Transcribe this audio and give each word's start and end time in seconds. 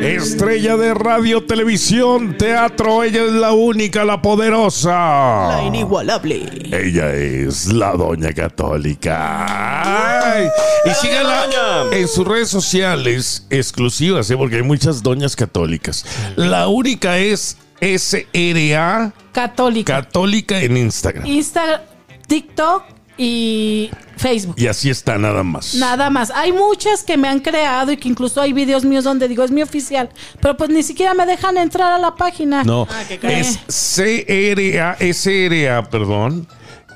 Estrella 0.00 0.78
de 0.78 0.94
radio, 0.94 1.44
televisión, 1.44 2.38
teatro, 2.38 3.02
ella 3.02 3.24
es 3.24 3.32
la 3.32 3.52
única, 3.52 4.06
la 4.06 4.22
poderosa. 4.22 5.48
La 5.48 5.62
inigualable. 5.66 6.48
Ella 6.72 7.12
es 7.12 7.66
la 7.66 7.92
Doña 7.92 8.32
Católica. 8.32 10.32
Ay, 10.32 10.48
y 10.86 10.90
síganla 10.94 11.88
en 11.92 12.08
sus 12.08 12.26
redes 12.26 12.48
sociales 12.48 13.46
exclusivas, 13.50 14.30
¿eh? 14.30 14.36
porque 14.36 14.56
hay 14.56 14.62
muchas 14.62 15.02
doñas 15.02 15.36
católicas. 15.36 16.06
La 16.34 16.68
única 16.68 17.18
es 17.18 17.58
SRA 17.82 19.12
Católica. 19.32 20.02
Católica 20.02 20.62
en 20.62 20.78
Instagram. 20.78 21.26
Instagram, 21.26 21.82
TikTok 22.26 22.97
y 23.18 23.90
Facebook. 24.16 24.54
Y 24.56 24.68
así 24.68 24.88
está 24.88 25.18
nada 25.18 25.42
más. 25.42 25.74
Nada 25.74 26.08
más. 26.08 26.30
Hay 26.30 26.52
muchas 26.52 27.02
que 27.02 27.16
me 27.16 27.28
han 27.28 27.40
creado 27.40 27.92
y 27.92 27.96
que 27.96 28.08
incluso 28.08 28.40
hay 28.40 28.52
videos 28.52 28.84
míos 28.84 29.04
donde 29.04 29.28
digo 29.28 29.44
es 29.44 29.50
mi 29.50 29.60
oficial. 29.60 30.08
Pero 30.40 30.56
pues 30.56 30.70
ni 30.70 30.82
siquiera 30.82 31.12
me 31.14 31.26
dejan 31.26 31.58
entrar 31.58 31.92
a 31.92 31.98
la 31.98 32.14
página. 32.14 32.62
No, 32.64 32.86
qué 33.08 33.40
es 33.40 33.58
CRA, 33.66 34.96
SRA, 35.00 35.90
perdón, 35.90 36.46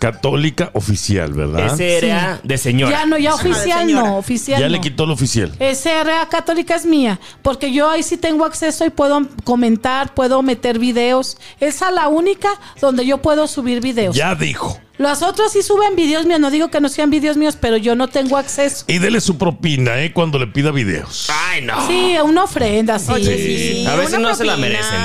Católica 0.03 0.71
Oficial, 0.73 1.33
¿verdad? 1.33 1.77
SRA 1.77 2.41
de 2.43 2.59
señora. 2.59 2.91
Ya 2.91 3.07
no, 3.07 3.19
ya 3.19 3.35
oficial 3.35 3.93
no, 3.93 4.17
oficial 4.17 4.61
Ya 4.61 4.67
no. 4.67 4.73
le 4.73 4.81
quitó 4.81 5.05
el 5.05 5.13
oficial. 5.13 5.53
SRA 5.61 6.29
Católica 6.29 6.75
es 6.75 6.85
mía, 6.85 7.21
porque 7.43 7.73
yo 7.73 7.89
ahí 7.89 8.03
sí 8.03 8.17
tengo 8.17 8.45
acceso 8.45 8.85
y 8.85 8.91
puedo 8.91 9.29
comentar, 9.45 10.13
puedo 10.13 10.43
meter 10.43 10.81
videos. 10.81 11.37
Esa 11.61 11.89
es 11.89 11.95
la 11.95 12.09
única 12.09 12.49
donde 12.81 13.07
yo 13.07 13.19
puedo 13.19 13.47
subir 13.47 13.81
videos. 13.81 14.17
Ya 14.17 14.35
dijo. 14.35 14.81
Los 15.03 15.21
otros 15.23 15.51
sí 15.51 15.63
suben 15.63 15.97
videos 15.97 16.27
míos, 16.27 16.39
no 16.39 16.49
digo 16.49 16.69
que 16.71 16.81
no 16.81 16.89
sean 16.89 17.11
videos 17.11 17.37
míos, 17.37 17.59
pero 17.61 17.77
yo 17.77 17.97
no 17.97 18.07
tengo 18.07 18.37
acceso. 18.37 18.85
Y 18.87 18.99
dele 18.99 19.21
su 19.21 19.37
propina, 19.37 20.01
¿eh? 20.01 20.13
Cuando 20.13 20.39
le 20.39 20.47
pida 20.47 20.71
videos. 20.71 21.29
Ay, 21.49 21.63
no. 21.63 21.85
Sí, 21.89 22.15
una 22.23 22.45
ofrenda, 22.45 23.01
sí. 23.01 23.11
Oye, 23.11 23.37
sí. 23.37 23.87
A 23.87 23.97
veces 23.97 24.17
una 24.17 24.29
no 24.29 24.35
se 24.37 24.45
la 24.45 24.57
merecen. 24.57 25.01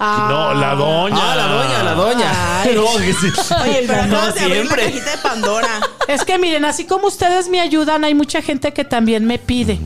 Ah. 0.00 0.26
No, 0.30 0.54
la 0.54 0.74
doña. 0.74 1.16
Ah, 1.20 1.36
la 1.36 1.46
doña, 1.46 1.82
la 1.82 1.92
doña. 1.94 2.62
Ay. 2.62 2.74
No, 2.74 2.96
que 2.96 3.12
sí. 3.12 3.26
Oye, 3.62 3.84
pero 3.86 4.06
no 4.06 4.16
acabas 4.16 4.34
de 4.34 4.40
abrir 4.40 4.56
la 4.56 4.62
siempre. 4.62 4.84
cajita 4.86 5.10
de 5.10 5.18
Pandora. 5.18 5.68
Es 6.08 6.24
que 6.24 6.38
miren, 6.38 6.64
así 6.64 6.84
como 6.84 7.06
ustedes 7.06 7.48
me 7.48 7.60
ayudan, 7.60 8.04
hay 8.04 8.14
mucha 8.14 8.42
gente 8.42 8.72
que 8.72 8.84
también 8.84 9.24
me 9.26 9.38
pide. 9.38 9.78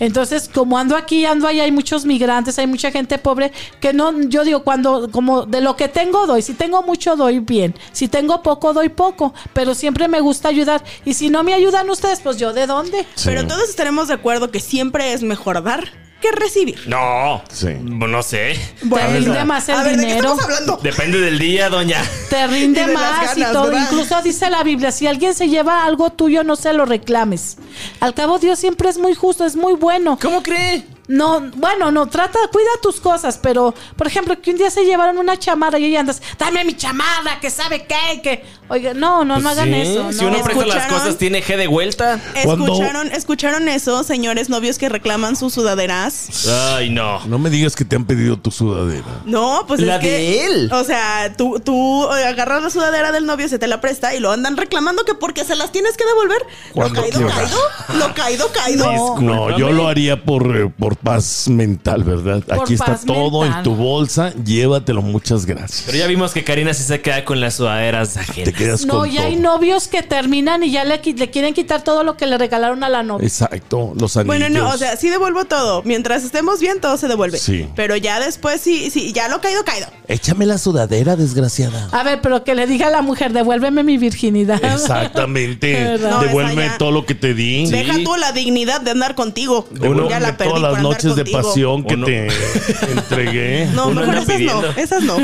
Entonces, 0.00 0.50
como 0.52 0.78
ando 0.78 0.96
aquí, 0.96 1.24
ando 1.24 1.46
allá, 1.46 1.64
hay 1.64 1.72
muchos 1.72 2.04
migrantes, 2.04 2.58
hay 2.58 2.66
mucha 2.66 2.90
gente 2.90 3.18
pobre 3.18 3.52
que 3.80 3.92
no, 3.92 4.20
yo 4.22 4.44
digo, 4.44 4.62
cuando, 4.62 5.10
como 5.10 5.46
de 5.46 5.60
lo 5.60 5.76
que 5.76 5.88
tengo 5.88 6.26
doy, 6.26 6.42
si 6.42 6.54
tengo 6.54 6.82
mucho 6.82 7.16
doy 7.16 7.38
bien, 7.38 7.74
si 7.92 8.08
tengo 8.08 8.42
poco 8.42 8.72
doy 8.72 8.88
poco, 8.88 9.34
pero 9.52 9.74
siempre 9.74 10.08
me 10.08 10.20
gusta 10.20 10.48
ayudar. 10.48 10.82
Y 11.04 11.14
si 11.14 11.30
no 11.30 11.42
me 11.42 11.54
ayudan 11.54 11.88
ustedes, 11.88 12.20
pues 12.20 12.36
yo 12.36 12.52
de 12.52 12.66
dónde. 12.66 13.06
Sí. 13.14 13.24
Pero 13.26 13.46
todos 13.46 13.68
estaremos 13.68 14.08
de 14.08 14.14
acuerdo 14.14 14.50
que 14.50 14.60
siempre 14.60 15.12
es 15.12 15.22
mejor 15.22 15.62
dar 15.62 16.05
que 16.20 16.32
recibir. 16.32 16.80
No. 16.86 17.42
Sí. 17.52 17.74
No 17.82 18.22
sé. 18.22 18.58
Te 18.80 19.06
rinde 19.08 19.44
más 19.44 19.68
el 19.68 19.74
a 19.74 19.82
ver, 19.82 19.96
¿de 19.96 20.00
qué 20.00 20.06
dinero. 20.06 20.32
estamos 20.32 20.44
hablando? 20.44 20.80
Depende 20.82 21.20
del 21.20 21.38
día, 21.38 21.68
doña. 21.68 22.02
Te 22.30 22.46
rinde 22.48 22.86
más 22.88 23.36
y 23.36 23.42
todo. 23.42 23.66
¿verdad? 23.66 23.88
Incluso 23.90 24.22
dice 24.22 24.50
la 24.50 24.62
Biblia, 24.62 24.92
si 24.92 25.06
alguien 25.06 25.34
se 25.34 25.48
lleva 25.48 25.84
algo 25.84 26.10
tuyo, 26.10 26.44
no 26.44 26.56
se 26.56 26.72
lo 26.72 26.84
reclames. 26.86 27.58
Al 28.00 28.14
cabo, 28.14 28.38
Dios 28.38 28.58
siempre 28.58 28.88
es 28.88 28.98
muy 28.98 29.14
justo, 29.14 29.44
es 29.44 29.56
muy 29.56 29.74
bueno. 29.74 30.18
¿Cómo 30.20 30.42
cree? 30.42 30.84
No, 31.08 31.40
bueno, 31.54 31.90
no, 31.92 32.06
trata, 32.08 32.38
cuida 32.52 32.68
tus 32.82 33.00
cosas, 33.00 33.38
pero, 33.40 33.74
por 33.96 34.06
ejemplo, 34.06 34.40
que 34.40 34.50
un 34.50 34.56
día 34.58 34.70
se 34.70 34.84
llevaron 34.84 35.18
una 35.18 35.38
chamarra 35.38 35.78
y 35.78 35.84
ahí 35.84 35.96
andas, 35.96 36.20
dame 36.38 36.64
mi 36.64 36.74
chamarra, 36.74 37.38
que 37.40 37.48
sabe 37.50 37.86
qué, 37.86 38.20
que, 38.22 38.44
oiga, 38.68 38.92
no, 38.92 39.24
no, 39.24 39.38
no 39.38 39.48
hagan 39.48 39.70
Pues 39.70 39.86
Sí, 39.86 39.92
eso. 39.92 40.12
Si 40.12 40.24
no. 40.24 40.28
uno 40.30 40.42
presta 40.42 40.66
las 40.66 40.86
cosas, 40.86 41.16
tiene 41.16 41.42
G 41.42 41.56
de 41.56 41.66
vuelta. 41.68 42.20
¿Escucharon, 42.34 43.12
¿Escucharon 43.12 43.68
eso, 43.68 44.02
señores 44.02 44.48
novios 44.48 44.78
que 44.78 44.88
reclaman 44.88 45.36
sus 45.36 45.54
sudaderas? 45.54 46.46
Ay, 46.74 46.90
no. 46.90 47.24
No 47.26 47.38
me 47.38 47.50
digas 47.50 47.76
que 47.76 47.84
te 47.84 47.94
han 47.96 48.04
pedido 48.04 48.36
tu 48.38 48.50
sudadera. 48.50 49.06
No, 49.24 49.64
pues 49.68 49.80
La 49.80 49.96
es 49.96 50.00
que, 50.00 50.10
de 50.10 50.44
él. 50.46 50.70
O 50.72 50.82
sea, 50.84 51.34
tú, 51.36 51.60
tú 51.60 52.04
eh, 52.14 52.24
agarras 52.26 52.62
la 52.62 52.70
sudadera 52.70 53.12
del 53.12 53.26
novio, 53.26 53.48
se 53.48 53.58
te 53.58 53.66
la 53.66 53.80
presta 53.80 54.14
y 54.14 54.20
lo 54.20 54.32
andan 54.32 54.56
reclamando 54.56 55.04
que 55.04 55.14
porque 55.14 55.44
se 55.44 55.54
las 55.54 55.70
tienes 55.72 55.96
que 55.96 56.04
devolver. 56.04 56.42
Lo 56.68 56.74
¿Cuándo 56.74 57.00
caído, 57.02 57.28
caído. 57.28 57.58
Lo 57.98 58.14
caído, 58.14 58.48
caído. 58.52 58.86
No. 59.20 59.20
No, 59.20 59.58
yo 59.58 59.70
lo 59.70 59.88
haría 59.88 60.22
por, 60.24 60.56
eh, 60.56 60.68
por 60.96 61.14
paz 61.14 61.48
mental, 61.48 62.04
¿verdad? 62.04 62.42
Por 62.42 62.60
Aquí 62.62 62.74
está 62.74 62.96
todo 62.98 63.42
mental. 63.42 63.58
en 63.58 63.64
tu 63.64 63.74
bolsa, 63.74 64.32
llévatelo, 64.44 65.02
muchas 65.02 65.46
gracias. 65.46 65.84
Pero 65.86 65.98
ya 65.98 66.06
vimos 66.06 66.32
que 66.32 66.44
Karina 66.44 66.74
sí 66.74 66.82
se 66.84 67.00
queda 67.00 67.24
con 67.24 67.40
las 67.40 67.54
sudaderas 67.54 68.14
Te 68.34 68.52
quedas 68.52 68.84
No, 68.86 68.98
con 69.00 69.10
ya 69.10 69.22
hay 69.24 69.34
todo. 69.36 69.42
novios 69.56 69.88
que 69.88 70.02
terminan 70.02 70.62
y 70.62 70.70
ya 70.70 70.84
le, 70.84 71.00
qui- 71.02 71.16
le 71.16 71.30
quieren 71.30 71.54
quitar 71.54 71.82
todo 71.82 72.02
lo 72.02 72.16
que 72.16 72.26
le 72.26 72.38
regalaron 72.38 72.82
a 72.84 72.88
la 72.88 73.02
novia. 73.02 73.26
Exacto, 73.26 73.92
los 73.98 74.16
anillos. 74.16 74.26
Bueno, 74.38 74.48
no, 74.50 74.70
o 74.70 74.78
sea, 74.78 74.96
sí 74.96 75.08
devuelvo 75.08 75.44
todo. 75.44 75.82
Mientras 75.84 76.24
estemos 76.24 76.60
bien, 76.60 76.80
todo 76.80 76.96
se 76.96 77.08
devuelve. 77.08 77.38
Sí. 77.38 77.68
Pero 77.76 77.96
ya 77.96 78.20
después 78.20 78.60
sí, 78.60 78.90
sí, 78.90 79.12
ya 79.12 79.28
lo 79.28 79.40
caído, 79.40 79.64
caído. 79.64 79.86
Échame 80.08 80.46
la 80.46 80.58
sudadera, 80.58 81.16
desgraciada. 81.16 81.88
A 81.92 82.02
ver, 82.02 82.20
pero 82.20 82.44
que 82.44 82.54
le 82.54 82.66
diga 82.66 82.88
a 82.88 82.90
la 82.90 83.02
mujer, 83.02 83.32
devuélveme 83.32 83.82
mi 83.82 83.98
virginidad. 83.98 84.60
Exactamente. 84.64 85.98
Devuélveme 85.98 86.70
todo 86.78 86.90
lo 86.90 87.06
que 87.06 87.14
te 87.14 87.34
di. 87.34 87.66
Deja 87.70 87.94
tú 88.04 88.14
la 88.16 88.32
dignidad 88.32 88.80
de 88.80 88.90
andar 88.92 89.14
contigo. 89.14 89.66
Uno, 89.80 90.08
ya 90.08 90.20
la 90.20 90.36
perdí 90.36 90.52
todas 90.52 90.72
las 90.74 90.82
noches 90.90 91.16
de 91.16 91.24
pasión 91.24 91.84
que 91.84 91.94
Uno- 91.94 92.06
te 92.06 92.28
entregué. 92.92 93.66
No, 93.74 93.88
Uno 93.88 94.00
mejor 94.00 94.14
esas 94.16 94.26
pidiendo. 94.26 94.62
no, 94.62 94.68
esas 94.76 95.02
no. 95.02 95.16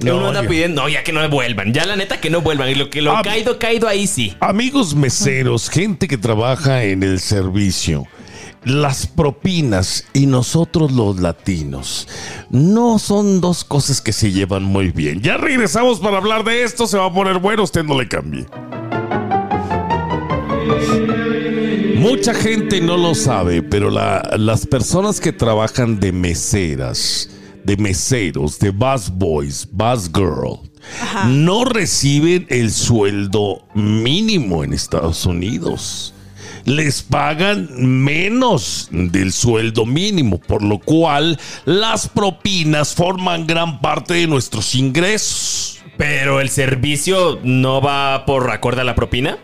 Que 0.00 0.10
uno 0.12 0.20
No, 0.20 0.28
anda 0.28 0.42
pidiendo, 0.48 0.82
no, 0.82 0.88
ya 0.88 1.02
que 1.04 1.12
no 1.12 1.28
vuelvan. 1.28 1.74
Ya 1.74 1.84
la 1.84 1.94
neta 1.96 2.18
que 2.20 2.30
no 2.30 2.40
vuelvan. 2.40 2.70
Y 2.70 2.74
lo 2.74 2.88
que 2.88 3.02
lo 3.02 3.14
Ah. 3.16 3.22
caído, 3.22 3.58
caído 3.58 3.86
ahí 3.88 4.06
sí. 4.06 4.34
Amigos 4.40 4.94
meseros, 4.94 5.68
gente 5.68 6.08
que 6.08 6.16
trabaja 6.16 6.84
en 6.84 7.02
el 7.02 7.20
servicio, 7.20 8.06
las 8.64 9.06
propinas 9.06 10.06
y 10.14 10.24
nosotros 10.26 10.92
los 10.92 11.18
latinos 11.20 12.08
no 12.50 12.98
son 12.98 13.40
dos 13.42 13.64
cosas 13.64 14.00
que 14.00 14.12
se 14.12 14.32
llevan 14.32 14.62
muy 14.62 14.90
bien. 14.90 15.20
Ya 15.20 15.36
regresamos 15.36 16.00
para 16.00 16.16
hablar 16.18 16.44
de 16.44 16.62
esto, 16.62 16.86
se 16.86 16.96
va 16.96 17.06
a 17.06 17.12
poner 17.12 17.38
bueno, 17.38 17.62
usted 17.64 17.84
no 17.84 17.98
le 18.00 18.08
cambie. 18.08 18.46
Mucha 22.00 22.32
gente 22.34 22.80
no 22.80 22.96
lo 22.96 23.14
sabe, 23.14 23.62
pero 23.62 23.90
la- 23.90 24.22
las 24.38 24.66
personas 24.66 25.20
que 25.20 25.32
trabajan 25.32 26.00
de 26.00 26.12
meseras, 26.12 27.28
de 27.62 27.76
meseros, 27.76 28.58
de 28.58 28.70
bus 28.70 29.10
boys, 29.12 29.68
bus 29.70 30.10
girl, 30.12 30.60
no 31.28 31.64
reciben 31.66 32.46
el 32.48 32.70
sueldo 32.72 33.66
mínimo 33.74 34.64
en 34.64 34.72
Estados 34.72 35.26
Unidos. 35.26 36.14
Les 36.64 37.02
pagan 37.02 37.68
menos 38.04 38.88
del 38.90 39.32
sueldo 39.32 39.84
mínimo, 39.84 40.38
por 40.40 40.62
lo 40.62 40.78
cual 40.78 41.38
las 41.66 42.08
propinas 42.08 42.94
forman 42.94 43.46
gran 43.46 43.80
parte 43.80 44.14
de 44.14 44.26
nuestros 44.26 44.74
ingresos. 44.74 45.78
Pero 45.98 46.40
el 46.40 46.48
servicio 46.48 47.38
no 47.42 47.82
va 47.82 48.24
por 48.24 48.50
acorde 48.50 48.80
a 48.80 48.84
la 48.84 48.94
propina. 48.94 49.36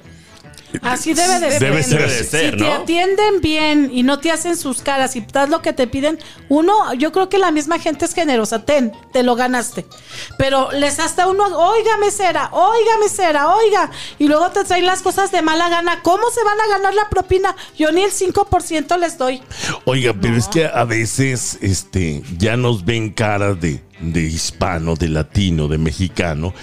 Así 0.83 1.15
debe 1.15 1.41
de 1.41 1.51
ser. 1.53 1.61
Debe 1.61 1.83
ser 1.83 1.99
Debe 1.99 2.13
de 2.13 2.21
así. 2.21 2.29
ser, 2.29 2.51
si 2.53 2.57
te 2.59 2.73
atienden 2.73 3.41
bien 3.41 3.91
y 3.93 4.03
no 4.03 4.19
te 4.19 4.31
hacen 4.31 4.57
sus 4.57 4.83
caras 4.83 5.17
y 5.17 5.21
das 5.21 5.49
lo 5.49 5.63
que 5.63 5.73
te 5.73 5.87
piden, 5.87 6.19
uno, 6.49 6.95
yo 6.95 7.13
creo 7.13 7.29
que 7.29 7.39
la 7.39 7.51
misma 7.51 7.79
gente 7.79 8.05
es 8.05 8.15
generosa, 8.15 8.65
ten, 8.65 8.93
te 9.13 9.23
lo 9.23 9.35
ganaste. 9.37 9.87
Pero 10.39 10.71
les 10.73 10.99
hasta 10.99 11.29
uno, 11.29 11.45
oiga 11.45 11.97
mesera, 11.99 12.51
oiga 12.53 12.99
mesera, 13.01 13.55
oiga, 13.55 13.91
y 14.19 14.29
luego 14.29 14.51
te 14.51 14.65
traen 14.65 14.87
las 14.87 15.03
cosas 15.03 15.31
de 15.33 15.43
mala 15.43 15.69
gana. 15.69 16.03
¿Cómo 16.03 16.31
se 16.31 16.43
van 16.45 16.61
a 16.61 16.69
ganar 16.69 16.95
la 16.95 17.09
propina? 17.09 17.55
Yo 17.79 17.93
ni 17.93 18.03
el 18.03 18.11
5% 18.13 18.99
les 18.99 19.19
doy. 19.19 19.43
Oiga, 19.85 20.15
pero 20.21 20.37
es 20.37 20.49
que 20.49 20.67
a 20.67 20.85
veces 20.85 21.59
este, 21.61 22.23
ya 22.39 22.57
nos 22.57 22.85
ven 22.85 23.11
cara 23.11 23.55
de, 23.55 23.83
de 24.01 24.23
hispano, 24.23 24.95
de 24.95 25.09
latino, 25.09 25.69
de 25.69 25.79
mexicano, 25.79 26.55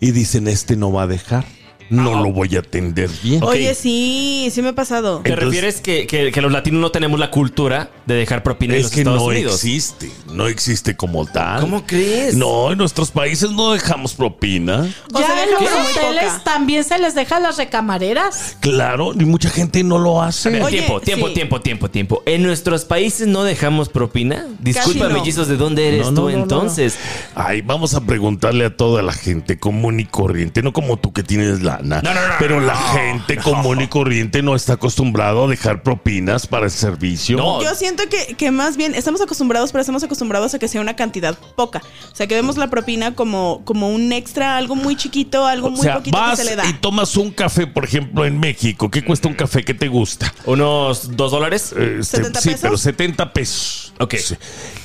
y 0.00 0.12
dicen, 0.12 0.48
este 0.48 0.76
no 0.76 0.92
va 0.92 1.02
a 1.02 1.06
dejar, 1.06 1.44
no 1.90 2.22
lo 2.22 2.32
voy 2.32 2.56
a 2.56 2.60
atender 2.60 3.10
bien. 3.22 3.42
Oye, 3.42 3.74
sí, 3.74 4.48
sí 4.52 4.62
me 4.62 4.68
ha 4.68 4.74
pasado. 4.74 5.20
¿Te 5.22 5.30
Entonces- 5.30 5.44
refieres 5.62 5.80
que, 5.80 6.06
que- 6.06 6.32
que 6.32 6.40
los 6.40 6.50
latinos 6.52 6.80
no 6.80 6.90
tenemos 6.90 7.20
la 7.20 7.30
cultura 7.30 7.90
de 8.06 8.14
dejar 8.14 8.42
propina 8.42 8.74
en 8.74 8.78
Es 8.80 8.84
los 8.84 8.92
que 8.92 9.00
Estados 9.00 9.18
no 9.20 9.26
Unidos? 9.26 9.54
existe, 9.56 10.10
no 10.32 10.46
existe 10.48 10.96
como 10.96 11.26
tal. 11.26 11.60
¿Cómo 11.60 11.84
crees? 11.86 12.34
No, 12.34 12.72
en 12.72 12.78
nuestros 12.78 13.10
países 13.10 13.50
no 13.50 13.72
dejamos 13.72 14.14
propina. 14.14 14.88
O 15.12 15.20
ya 15.20 15.26
sea, 15.26 15.44
en 15.44 15.50
los 15.50 15.60
dejamos 15.60 15.82
muy 15.84 15.92
hoteles 15.92 16.24
poca. 16.32 16.44
también 16.44 16.84
se 16.84 16.98
les 16.98 17.14
deja 17.14 17.40
las 17.40 17.56
recamareras. 17.58 18.56
Claro, 18.60 19.12
y 19.18 19.24
mucha 19.24 19.50
gente 19.50 19.82
no 19.82 19.98
lo 19.98 20.22
hace. 20.22 20.60
Oye, 20.62 20.78
tiempo, 20.78 21.00
tiempo, 21.00 21.28
sí. 21.28 21.34
tiempo, 21.34 21.60
tiempo, 21.60 21.90
tiempo. 21.90 22.22
¿En 22.26 22.42
nuestros 22.42 22.84
países 22.84 23.26
no 23.26 23.42
dejamos 23.44 23.88
propina? 23.88 24.46
Disculpa, 24.60 25.08
no. 25.08 25.18
mellizos, 25.18 25.48
¿de 25.48 25.56
dónde 25.56 25.88
eres 25.88 26.06
No, 26.06 26.10
no, 26.12 26.16
tú 26.22 26.28
no, 26.30 26.36
no. 26.36 26.42
entonces? 26.42 26.96
Ay, 27.34 27.62
vamos 27.62 27.94
a 27.94 28.00
preguntarle 28.02 28.64
a 28.66 28.76
toda 28.76 29.02
la 29.02 29.12
gente 29.12 29.58
común 29.58 30.00
y 30.00 30.04
corriente, 30.04 30.62
no 30.62 30.72
como 30.72 30.96
tú 30.98 31.12
que 31.12 31.22
tienes 31.22 31.62
la, 31.62 31.79
lana. 31.82 32.02
No, 32.02 32.14
no, 32.14 32.28
no, 32.28 32.34
pero 32.38 32.60
la 32.60 32.74
no, 32.74 32.80
gente 32.94 33.36
común 33.38 33.80
y 33.80 33.86
corriente 33.88 34.42
no 34.42 34.54
está 34.54 34.74
acostumbrado 34.74 35.44
a 35.44 35.48
dejar 35.48 35.82
propinas 35.82 36.46
para 36.46 36.66
el 36.66 36.70
servicio. 36.70 37.36
No. 37.36 37.62
Yo 37.62 37.74
siento 37.74 38.02
que, 38.08 38.34
que 38.34 38.50
más 38.50 38.76
bien 38.76 38.94
estamos 38.94 39.20
acostumbrados, 39.20 39.72
pero 39.72 39.80
estamos 39.80 40.02
acostumbrados 40.02 40.54
a 40.54 40.58
que 40.58 40.68
sea 40.68 40.80
una 40.80 40.96
cantidad 40.96 41.36
poca. 41.56 41.82
O 42.12 42.14
sea, 42.14 42.26
que 42.26 42.34
vemos 42.34 42.56
la 42.56 42.68
propina 42.70 43.14
como, 43.14 43.62
como 43.64 43.90
un 43.90 44.12
extra, 44.12 44.56
algo 44.56 44.76
muy 44.76 44.96
chiquito, 44.96 45.46
algo 45.46 45.68
O 45.68 45.70
muy 45.70 45.80
sea, 45.82 45.94
poquito 45.96 46.16
vas 46.16 46.38
que 46.38 46.44
se 46.44 46.50
le 46.50 46.56
da. 46.56 46.66
y 46.66 46.72
tomas 46.74 47.16
un 47.16 47.30
café, 47.30 47.66
por 47.66 47.84
ejemplo, 47.84 48.24
en 48.24 48.38
México. 48.38 48.90
¿Qué 48.90 49.04
cuesta 49.04 49.28
un 49.28 49.34
café 49.34 49.62
que 49.64 49.74
te 49.74 49.88
gusta? 49.88 50.32
¿Unos 50.46 51.16
dos 51.16 51.30
dólares? 51.32 51.74
Eh, 51.76 52.00
70 52.02 52.40
sí, 52.40 52.48
pesos. 52.50 52.60
pero 52.62 52.76
70 52.76 53.32
pesos. 53.32 53.92
Ok. 53.98 54.14
Sí. 54.16 54.34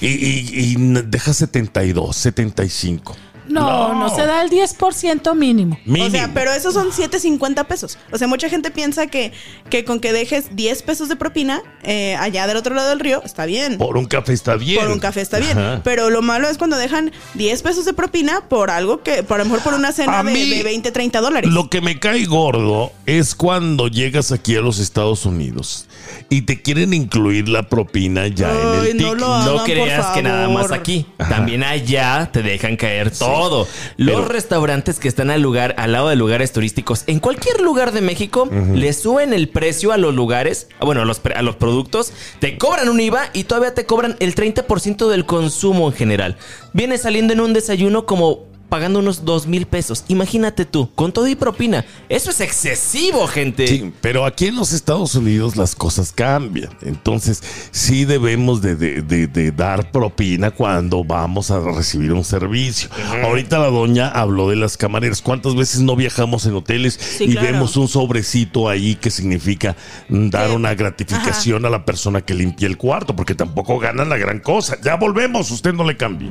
Y, 0.01 0.07
y- 0.07 0.73
y 0.73 0.75
deja 1.05 1.33
72, 1.33 2.15
75. 2.15 3.15
No, 3.47 3.93
no, 3.93 4.09
se 4.13 4.25
da 4.25 4.41
el 4.41 4.49
10% 4.49 5.35
mínimo. 5.35 5.79
Mínimo. 5.85 6.07
O 6.07 6.09
sea, 6.09 6.31
pero 6.33 6.51
esos 6.51 6.73
son 6.73 6.91
7.50 6.91 7.65
pesos. 7.65 7.97
O 8.11 8.17
sea, 8.17 8.27
mucha 8.27 8.49
gente 8.49 8.71
piensa 8.71 9.07
que, 9.07 9.31
que 9.69 9.85
con 9.85 9.99
que 9.99 10.13
dejes 10.13 10.55
10 10.55 10.83
pesos 10.83 11.09
de 11.09 11.15
propina 11.15 11.61
eh, 11.83 12.15
allá 12.15 12.47
del 12.47 12.57
otro 12.57 12.75
lado 12.75 12.89
del 12.89 12.99
río, 12.99 13.21
está 13.23 13.45
bien. 13.45 13.77
Por 13.77 13.97
un 13.97 14.05
café 14.05 14.33
está 14.33 14.55
bien. 14.55 14.79
Por 14.79 14.91
un 14.91 14.99
café 14.99 15.21
está 15.21 15.39
bien. 15.39 15.57
Ajá. 15.57 15.81
Pero 15.83 16.09
lo 16.09 16.21
malo 16.21 16.47
es 16.47 16.57
cuando 16.57 16.77
dejan 16.77 17.11
10 17.35 17.61
pesos 17.61 17.85
de 17.85 17.93
propina 17.93 18.41
por 18.41 18.69
algo 18.69 19.03
que, 19.03 19.23
por 19.23 19.39
a 19.39 19.43
lo 19.43 19.49
mejor 19.49 19.63
por 19.63 19.73
una 19.73 19.91
cena 19.91 20.23
de, 20.23 20.31
de 20.33 20.63
20, 20.63 20.91
30 20.91 21.21
dólares. 21.21 21.51
Lo 21.51 21.69
que 21.69 21.81
me 21.81 21.99
cae 21.99 22.25
gordo 22.25 22.91
es 23.05 23.35
cuando 23.35 23.87
llegas 23.87 24.31
aquí 24.31 24.55
a 24.55 24.61
los 24.61 24.79
Estados 24.79 25.25
Unidos 25.25 25.87
y 26.29 26.41
te 26.43 26.61
quieren 26.61 26.93
incluir 26.93 27.47
la 27.49 27.69
propina 27.69 28.27
ya 28.27 28.49
en 28.51 28.57
el 28.57 28.97
no 28.97 29.11
ticket. 29.11 29.19
lo 29.19 29.33
hagan, 29.33 29.55
No 29.55 29.63
creas 29.63 30.05
que 30.07 30.23
nada 30.23 30.49
más 30.49 30.71
aquí. 30.71 31.05
También 31.17 31.63
allá 31.63 32.29
te 32.31 32.41
dejan 32.43 32.75
caer 32.77 33.11
todo. 33.11 33.67
Los 33.97 34.15
Pero- 34.15 34.27
restaurantes 34.27 34.99
que 34.99 35.07
están 35.07 35.29
al 35.29 35.41
lugar, 35.41 35.75
al 35.77 35.91
lado 35.91 36.09
de 36.09 36.15
lugares 36.15 36.51
turísticos, 36.51 37.03
en 37.07 37.19
cualquier 37.19 37.61
lugar 37.61 37.91
de 37.91 38.01
México, 38.01 38.49
le 38.73 38.93
suben 38.93 39.33
el 39.33 39.49
precio 39.49 39.91
a 39.91 39.97
los 39.97 40.13
lugares, 40.13 40.67
bueno, 40.81 41.01
a 41.01 41.05
los, 41.05 41.21
a 41.35 41.41
los 41.41 41.55
productos, 41.55 42.13
te 42.39 42.57
cobran 42.57 42.89
un 42.89 42.99
IVA 42.99 43.29
y 43.33 43.43
todavía 43.45 43.73
te 43.73 43.85
cobran 43.85 44.15
el 44.19 44.35
30% 44.35 45.07
del 45.09 45.25
consumo 45.25 45.87
en 45.87 45.93
general. 45.93 46.37
Viene 46.73 46.97
saliendo 46.97 47.33
en 47.33 47.39
un 47.41 47.53
desayuno 47.53 48.05
como 48.05 48.45
pagando 48.75 48.99
unos 48.99 49.23
dos 49.23 49.47
mil 49.47 49.65
pesos. 49.67 50.03
Imagínate 50.09 50.65
tú, 50.65 50.89
con 50.95 51.13
todo 51.13 51.29
y 51.29 51.35
propina. 51.35 51.85
Eso 52.09 52.29
es 52.29 52.41
excesivo, 52.41 53.25
gente. 53.25 53.65
Sí, 53.67 53.93
pero 54.01 54.25
aquí 54.25 54.47
en 54.47 54.57
los 54.57 54.73
Estados 54.73 55.15
Unidos 55.15 55.55
las 55.55 55.75
cosas 55.75 56.11
cambian. 56.11 56.71
Entonces, 56.81 57.41
sí 57.71 58.03
debemos 58.03 58.61
de, 58.61 58.75
de- 58.75 59.01
de- 59.01 59.27
de 59.27 59.51
dar 59.53 59.91
propina 59.93 60.51
cuando 60.51 61.05
vamos 61.05 61.51
a 61.51 61.61
recibir 61.61 62.11
un 62.11 62.25
servicio. 62.25 62.89
Ahorita 63.23 63.59
la 63.59 63.67
doña 63.69 64.09
habló 64.09 64.49
de 64.49 64.57
las 64.57 64.75
camareras. 64.75 65.21
¿Cuántas 65.21 65.55
veces 65.55 65.79
no 65.79 65.95
viajamos 65.95 66.45
en 66.45 66.55
hoteles 66.55 66.99
Sí, 66.99 67.23
y 67.23 67.31
claro. 67.31 67.47
vemos 67.53 67.77
un 67.77 67.87
sobrecito 67.87 68.67
ahí 68.67 68.95
que 68.95 69.09
significa 69.09 69.77
mm, 70.09 70.31
dar 70.31 70.51
una 70.51 70.75
gratificación 70.75 71.63
a 71.65 71.69
la 71.69 71.85
persona 71.85 72.19
que 72.19 72.33
limpia 72.33 72.67
el 72.67 72.75
cuarto? 72.75 73.15
Porque 73.15 73.35
tampoco 73.35 73.79
ganan 73.79 74.09
la 74.09 74.17
gran 74.17 74.39
cosa. 74.41 74.75
Ya 74.83 74.95
volvemos, 74.97 75.49
usted 75.49 75.71
no 75.73 75.85
le 75.85 75.95
cambie. 75.95 76.29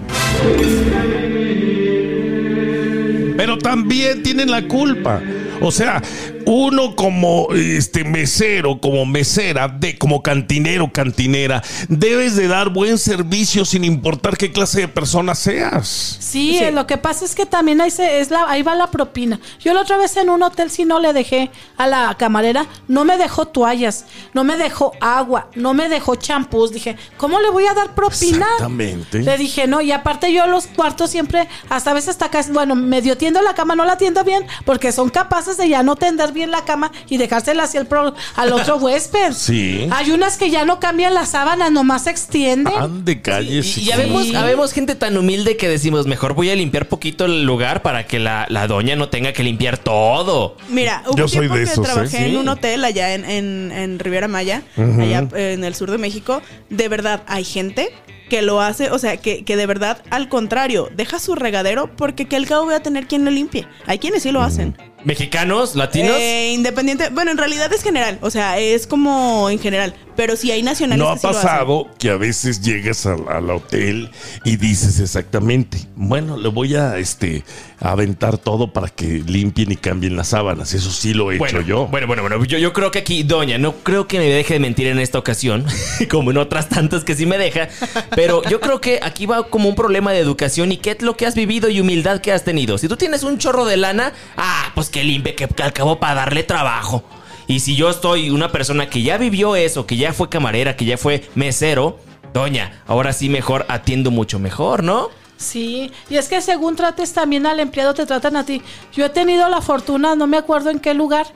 Pero 3.36 3.58
también 3.58 4.22
tienen 4.22 4.50
la 4.50 4.62
culpa. 4.66 5.20
O 5.60 5.70
sea, 5.70 6.02
uno 6.46 6.94
como 6.96 7.48
este 7.54 8.04
mesero, 8.04 8.80
como 8.80 9.04
mesera, 9.06 9.68
de, 9.68 9.96
como 9.98 10.22
cantinero, 10.22 10.90
cantinera, 10.92 11.62
debes 11.88 12.36
de 12.36 12.48
dar 12.48 12.68
buen 12.70 12.98
servicio 12.98 13.64
sin 13.64 13.84
importar 13.84 14.36
qué 14.36 14.52
clase 14.52 14.80
de 14.80 14.88
persona 14.88 15.34
seas. 15.34 15.88
Sí, 16.20 16.34
Sí. 16.44 16.58
eh, 16.58 16.72
lo 16.72 16.86
que 16.86 16.98
pasa 16.98 17.24
es 17.24 17.34
que 17.34 17.46
también 17.46 17.80
ahí, 17.80 17.90
se, 17.90 18.20
es 18.20 18.30
la, 18.30 18.44
ahí 18.50 18.62
va 18.62 18.74
la 18.74 18.90
propina. 18.90 19.38
Yo 19.60 19.72
la 19.72 19.80
otra 19.82 19.96
vez 19.96 20.16
en 20.16 20.28
un 20.30 20.42
hotel 20.42 20.70
sí 20.70 20.84
no 20.84 21.00
le 21.00 21.12
dejé 21.12 21.50
a 21.76 21.86
la 21.86 22.14
camarera, 22.18 22.66
no 22.88 23.04
me 23.04 23.16
dejó 23.16 23.46
toallas, 23.46 24.04
no 24.32 24.44
me 24.44 24.56
dejó 24.56 24.92
agua, 25.00 25.48
no 25.54 25.74
me 25.74 25.88
dejó 25.88 26.16
champús. 26.16 26.72
Dije, 26.72 26.96
¿cómo 27.16 27.40
le 27.40 27.50
voy 27.50 27.66
a 27.66 27.74
dar 27.74 27.94
propina? 27.94 28.46
Exactamente. 28.54 29.20
Le 29.22 29.38
dije, 29.38 29.66
no, 29.66 29.80
y 29.80 29.92
aparte 29.92 30.32
yo 30.32 30.46
los 30.46 30.66
cuartos 30.66 31.10
siempre, 31.10 31.48
hasta 31.70 31.92
a 31.92 31.94
veces 31.94 32.10
hasta 32.10 32.30
casi, 32.30 32.50
bueno, 32.52 32.74
medio 32.74 33.16
tiendo 33.16 33.40
la 33.42 33.54
cama, 33.54 33.74
no 33.76 33.84
la 33.84 33.96
tiendo 33.96 34.22
bien, 34.24 34.44
porque 34.64 34.92
son 34.92 35.08
capaces 35.10 35.56
de 35.56 35.68
ya 35.68 35.82
no 35.82 35.96
tender 35.96 36.32
bien 36.34 36.50
la 36.50 36.64
cama 36.66 36.92
y 37.08 37.16
dejársela 37.16 37.62
así 37.62 37.78
al, 37.78 37.86
pro- 37.86 38.14
al 38.36 38.52
otro 38.52 38.76
huésped. 38.78 39.32
Sí. 39.32 39.88
Hay 39.90 40.10
unas 40.10 40.36
que 40.36 40.50
ya 40.50 40.64
no 40.66 40.80
cambian 40.80 41.14
las 41.14 41.30
sábanas, 41.30 41.72
nomás 41.72 42.04
se 42.04 42.10
extienden. 42.10 42.74
Ande 42.76 43.22
calles. 43.22 43.78
Y 43.78 43.84
ya 43.84 43.96
vemos, 43.96 44.28
ya 44.30 44.42
vemos 44.42 44.72
gente 44.72 44.94
tan 44.94 45.16
humilde 45.16 45.56
que 45.56 45.68
decimos, 45.68 46.06
mejor 46.06 46.34
voy 46.34 46.50
a 46.50 46.54
limpiar 46.54 46.88
poquito 46.88 47.24
el 47.24 47.44
lugar 47.44 47.80
para 47.82 48.06
que 48.06 48.18
la, 48.18 48.46
la 48.50 48.66
doña 48.66 48.96
no 48.96 49.08
tenga 49.08 49.32
que 49.32 49.42
limpiar 49.42 49.78
todo. 49.78 50.56
Mira, 50.68 51.02
hubo 51.06 51.16
Yo 51.16 51.28
soy 51.28 51.48
de 51.48 51.54
que 51.54 51.62
esos, 51.62 51.78
¿eh? 51.78 51.90
trabajé 51.92 52.18
en 52.26 52.30
Sí. 52.32 52.36
un 52.36 52.48
hotel 52.48 52.84
allá 52.84 53.14
en, 53.14 53.24
en, 53.24 53.72
en 53.72 53.98
Riviera 53.98 54.28
Maya, 54.28 54.62
allá 54.76 55.28
eh, 55.34 55.52
en 55.54 55.62
el 55.64 55.74
sur 55.74 55.90
de 55.90 55.98
México. 55.98 56.42
De 56.70 56.88
verdad, 56.88 57.22
hay 57.28 57.44
gente 57.44 57.90
que 58.28 58.40
lo 58.42 58.60
hace, 58.60 58.90
o 58.90 58.98
sea, 58.98 59.18
que, 59.18 59.44
que 59.44 59.56
de 59.56 59.66
verdad, 59.66 60.02
al 60.10 60.28
contrario, 60.28 60.88
deja 60.96 61.18
su 61.18 61.34
regadero 61.34 61.94
porque 61.94 62.26
que 62.26 62.36
al 62.36 62.46
cabo 62.46 62.64
voy 62.64 62.74
a 62.74 62.80
tener 62.82 63.06
quien 63.06 63.24
lo 63.24 63.30
limpie. 63.30 63.68
Hay 63.86 63.98
quienes 63.98 64.22
sí 64.22 64.32
lo 64.32 64.42
hacen. 64.42 64.76
¿Mexicanos? 65.04 65.74
¿Latinos? 65.74 66.16
Eh, 66.18 66.52
independiente, 66.52 67.08
bueno, 67.10 67.30
en 67.30 67.38
realidad 67.38 67.72
es 67.72 67.82
general, 67.82 68.18
o 68.22 68.30
sea, 68.30 68.58
es 68.58 68.86
como 68.86 69.50
en 69.50 69.58
general, 69.58 69.94
pero 70.16 70.36
sí 70.36 70.50
hay 70.50 70.62
nacionales 70.62 71.04
¿No 71.04 71.10
ha 71.10 71.14
que 71.14 71.20
sí 71.20 71.26
pasado 71.26 71.88
que 71.98 72.10
a 72.10 72.16
veces 72.16 72.60
llegas 72.60 73.04
al, 73.06 73.28
al 73.28 73.50
hotel 73.50 74.10
y 74.44 74.56
dices 74.56 75.00
exactamente, 75.00 75.78
bueno, 75.96 76.36
le 76.36 76.48
voy 76.48 76.74
a 76.76 76.98
este 76.98 77.44
a 77.80 77.90
aventar 77.90 78.38
todo 78.38 78.72
para 78.72 78.88
que 78.88 79.22
limpien 79.26 79.72
y 79.72 79.76
cambien 79.76 80.16
las 80.16 80.28
sábanas? 80.28 80.72
Eso 80.74 80.90
sí 80.90 81.12
lo 81.12 81.32
he 81.32 81.38
bueno, 81.38 81.58
hecho 81.58 81.66
yo. 81.66 81.86
bueno, 81.88 82.06
bueno, 82.06 82.22
bueno, 82.22 82.44
yo, 82.44 82.58
yo 82.58 82.72
creo 82.72 82.90
que 82.90 83.00
aquí, 83.00 83.22
doña, 83.22 83.58
no 83.58 83.74
creo 83.76 84.08
que 84.08 84.18
me 84.18 84.26
deje 84.26 84.54
de 84.54 84.60
mentir 84.60 84.86
en 84.86 84.98
esta 84.98 85.18
ocasión, 85.18 85.66
como 86.10 86.30
en 86.30 86.38
otras 86.38 86.68
tantas 86.68 87.04
que 87.04 87.14
sí 87.14 87.26
me 87.26 87.36
deja, 87.36 87.68
pero 88.14 88.42
yo 88.48 88.60
creo 88.60 88.80
que 88.80 89.00
aquí 89.02 89.26
va 89.26 89.48
como 89.48 89.68
un 89.68 89.74
problema 89.74 90.12
de 90.12 90.18
educación 90.18 90.72
y 90.72 90.78
qué 90.78 90.92
es 90.92 91.02
lo 91.02 91.16
que 91.16 91.26
has 91.26 91.34
vivido 91.34 91.68
y 91.68 91.80
humildad 91.80 92.20
que 92.20 92.32
has 92.32 92.44
tenido. 92.44 92.78
Si 92.78 92.88
tú 92.88 92.96
tienes 92.96 93.22
un 93.22 93.38
chorro 93.38 93.64
de 93.64 93.76
lana, 93.76 94.12
ah, 94.36 94.72
pues 94.74 94.88
que 94.94 95.02
limpie, 95.02 95.34
que 95.34 95.48
al 95.60 95.72
cabo 95.72 95.98
para 95.98 96.14
darle 96.14 96.44
trabajo. 96.44 97.02
Y 97.48 97.58
si 97.58 97.74
yo 97.74 97.90
estoy 97.90 98.30
una 98.30 98.52
persona 98.52 98.88
que 98.88 99.02
ya 99.02 99.18
vivió 99.18 99.56
eso, 99.56 99.86
que 99.86 99.96
ya 99.96 100.12
fue 100.12 100.28
camarera, 100.28 100.76
que 100.76 100.84
ya 100.84 100.96
fue 100.96 101.28
mesero, 101.34 101.98
doña, 102.32 102.80
ahora 102.86 103.12
sí 103.12 103.28
mejor 103.28 103.66
atiendo 103.68 104.12
mucho 104.12 104.38
mejor, 104.38 104.84
¿no? 104.84 105.08
Sí, 105.36 105.90
y 106.08 106.16
es 106.16 106.28
que 106.28 106.40
según 106.40 106.76
trates 106.76 107.12
también 107.12 107.44
al 107.44 107.58
empleado, 107.58 107.92
te 107.92 108.06
tratan 108.06 108.36
a 108.36 108.46
ti. 108.46 108.62
Yo 108.92 109.04
he 109.04 109.08
tenido 109.10 109.48
la 109.48 109.60
fortuna, 109.60 110.14
no 110.14 110.28
me 110.28 110.36
acuerdo 110.36 110.70
en 110.70 110.78
qué 110.78 110.94
lugar, 110.94 111.26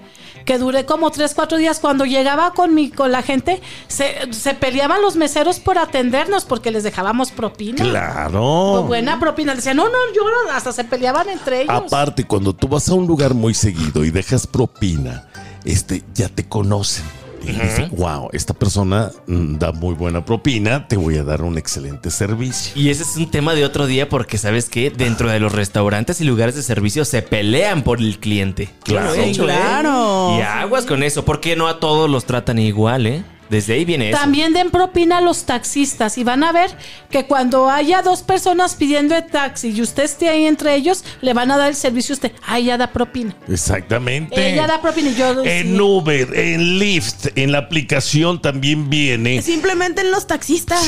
que 0.49 0.57
duré 0.57 0.87
como 0.87 1.11
tres, 1.11 1.35
cuatro 1.35 1.59
días. 1.59 1.79
Cuando 1.79 2.07
llegaba 2.07 2.55
con 2.55 2.75
mi, 2.75 2.91
con 2.91 3.13
la 3.13 3.21
gente, 3.21 3.61
se, 3.87 4.33
se 4.33 4.55
peleaban 4.55 5.03
los 5.03 5.15
meseros 5.15 5.61
por 5.61 5.77
atendernos 5.77 6.47
porque 6.47 6.71
les 6.71 6.85
dejábamos 6.85 7.33
propina. 7.33 7.85
Claro. 7.85 8.71
Pues 8.77 8.87
buena 8.87 9.21
propina. 9.21 9.55
Decían, 9.55 9.77
no, 9.77 9.85
no, 9.91 9.99
yo 10.17 10.23
no", 10.23 10.51
hasta 10.53 10.73
se 10.73 10.85
peleaban 10.85 11.29
entre 11.29 11.61
ellos. 11.61 11.75
Aparte, 11.75 12.25
cuando 12.25 12.55
tú 12.55 12.67
vas 12.67 12.89
a 12.89 12.95
un 12.95 13.07
lugar 13.07 13.35
muy 13.35 13.53
seguido 13.53 14.07
y 14.07 14.11
dejas 14.11 14.47
propina, 14.47 15.29
este, 15.67 16.03
ya 16.15 16.31
te 16.31 16.49
conocen. 16.49 17.05
Y 17.43 17.97
wow, 17.97 18.31
esta 18.33 18.55
persona 18.55 19.11
mm, 19.27 19.59
da 19.59 19.73
muy 19.73 19.95
buena 19.95 20.25
propina, 20.25 20.87
te 20.89 20.97
voy 20.97 21.17
a 21.17 21.25
dar 21.25 21.43
un 21.43 21.59
excelente 21.59 22.11
servicio. 22.11 22.73
Y 22.75 22.91
ese 22.91 23.03
es 23.03 23.17
un 23.17 23.31
tema 23.31 23.55
de 23.55 23.65
otro 23.65 23.87
día 23.87 24.09
porque, 24.09 24.39
¿sabes 24.39 24.69
qué? 24.69 24.91
Dentro 24.91 25.31
de 25.31 25.41
los 25.41 25.53
restaurantes 25.53 26.21
y 26.21 26.25
lugares 26.25 26.55
de 26.55 26.63
servicio 26.63 27.05
se 27.05 27.23
pelean 27.23 27.83
por 27.83 28.01
el 28.01 28.19
cliente. 28.19 28.71
Claro. 28.83 29.15
¿eh? 29.15 29.33
Claro. 29.35 30.37
Y 30.39 30.43
aguas 30.43 30.85
con 30.85 31.03
eso, 31.03 31.25
porque 31.25 31.57
no 31.57 31.69
a 31.69 31.81
todos 31.81 32.11
los 32.11 32.25
tratan 32.25 32.59
igual, 32.59 33.07
¿eh? 33.07 33.25
Desde 33.51 33.73
ahí 33.75 33.85
viene 33.85 34.11
eso. 34.11 34.19
También 34.19 34.53
den 34.53 34.71
propina 34.71 35.19
a 35.19 35.21
los 35.23 35.45
taxistas 35.45 36.19
y 36.19 36.25
van 36.25 36.45
a 36.45 36.53
ver 36.53 36.71
que 37.11 37.25
cuando 37.27 37.71
haya 37.71 38.03
dos 38.03 38.23
personas 38.23 38.75
pidiendo 38.75 39.17
el 39.17 39.25
taxi 39.27 39.69
y 39.71 39.81
usted 39.81 40.03
esté 40.05 40.29
ahí 40.29 40.45
entre 40.47 40.75
ellos, 40.75 41.03
le 41.23 41.33
van 41.33 41.51
a 41.51 41.57
dar 41.57 41.69
el 41.69 41.75
servicio 41.75 42.13
a 42.13 42.17
usted. 42.17 42.33
Ah, 42.47 42.59
ya 42.61 42.77
da 42.77 42.93
propina. 42.93 43.35
Exactamente. 43.49 44.53
Ella 44.53 44.67
da 44.67 44.83
propina 44.83 45.11
y 45.11 45.15
yo 45.15 45.43
En 45.45 45.75
sí. 45.77 45.81
Uber, 45.81 46.29
en 46.39 46.79
Lyft, 46.79 47.29
en 47.37 47.53
la 47.53 47.59
aplicación 47.59 48.43
también 48.43 48.91
viene. 48.91 49.41
Simplemente 49.41 50.03
en 50.03 50.11
los 50.11 50.27
taxistas. 50.27 50.87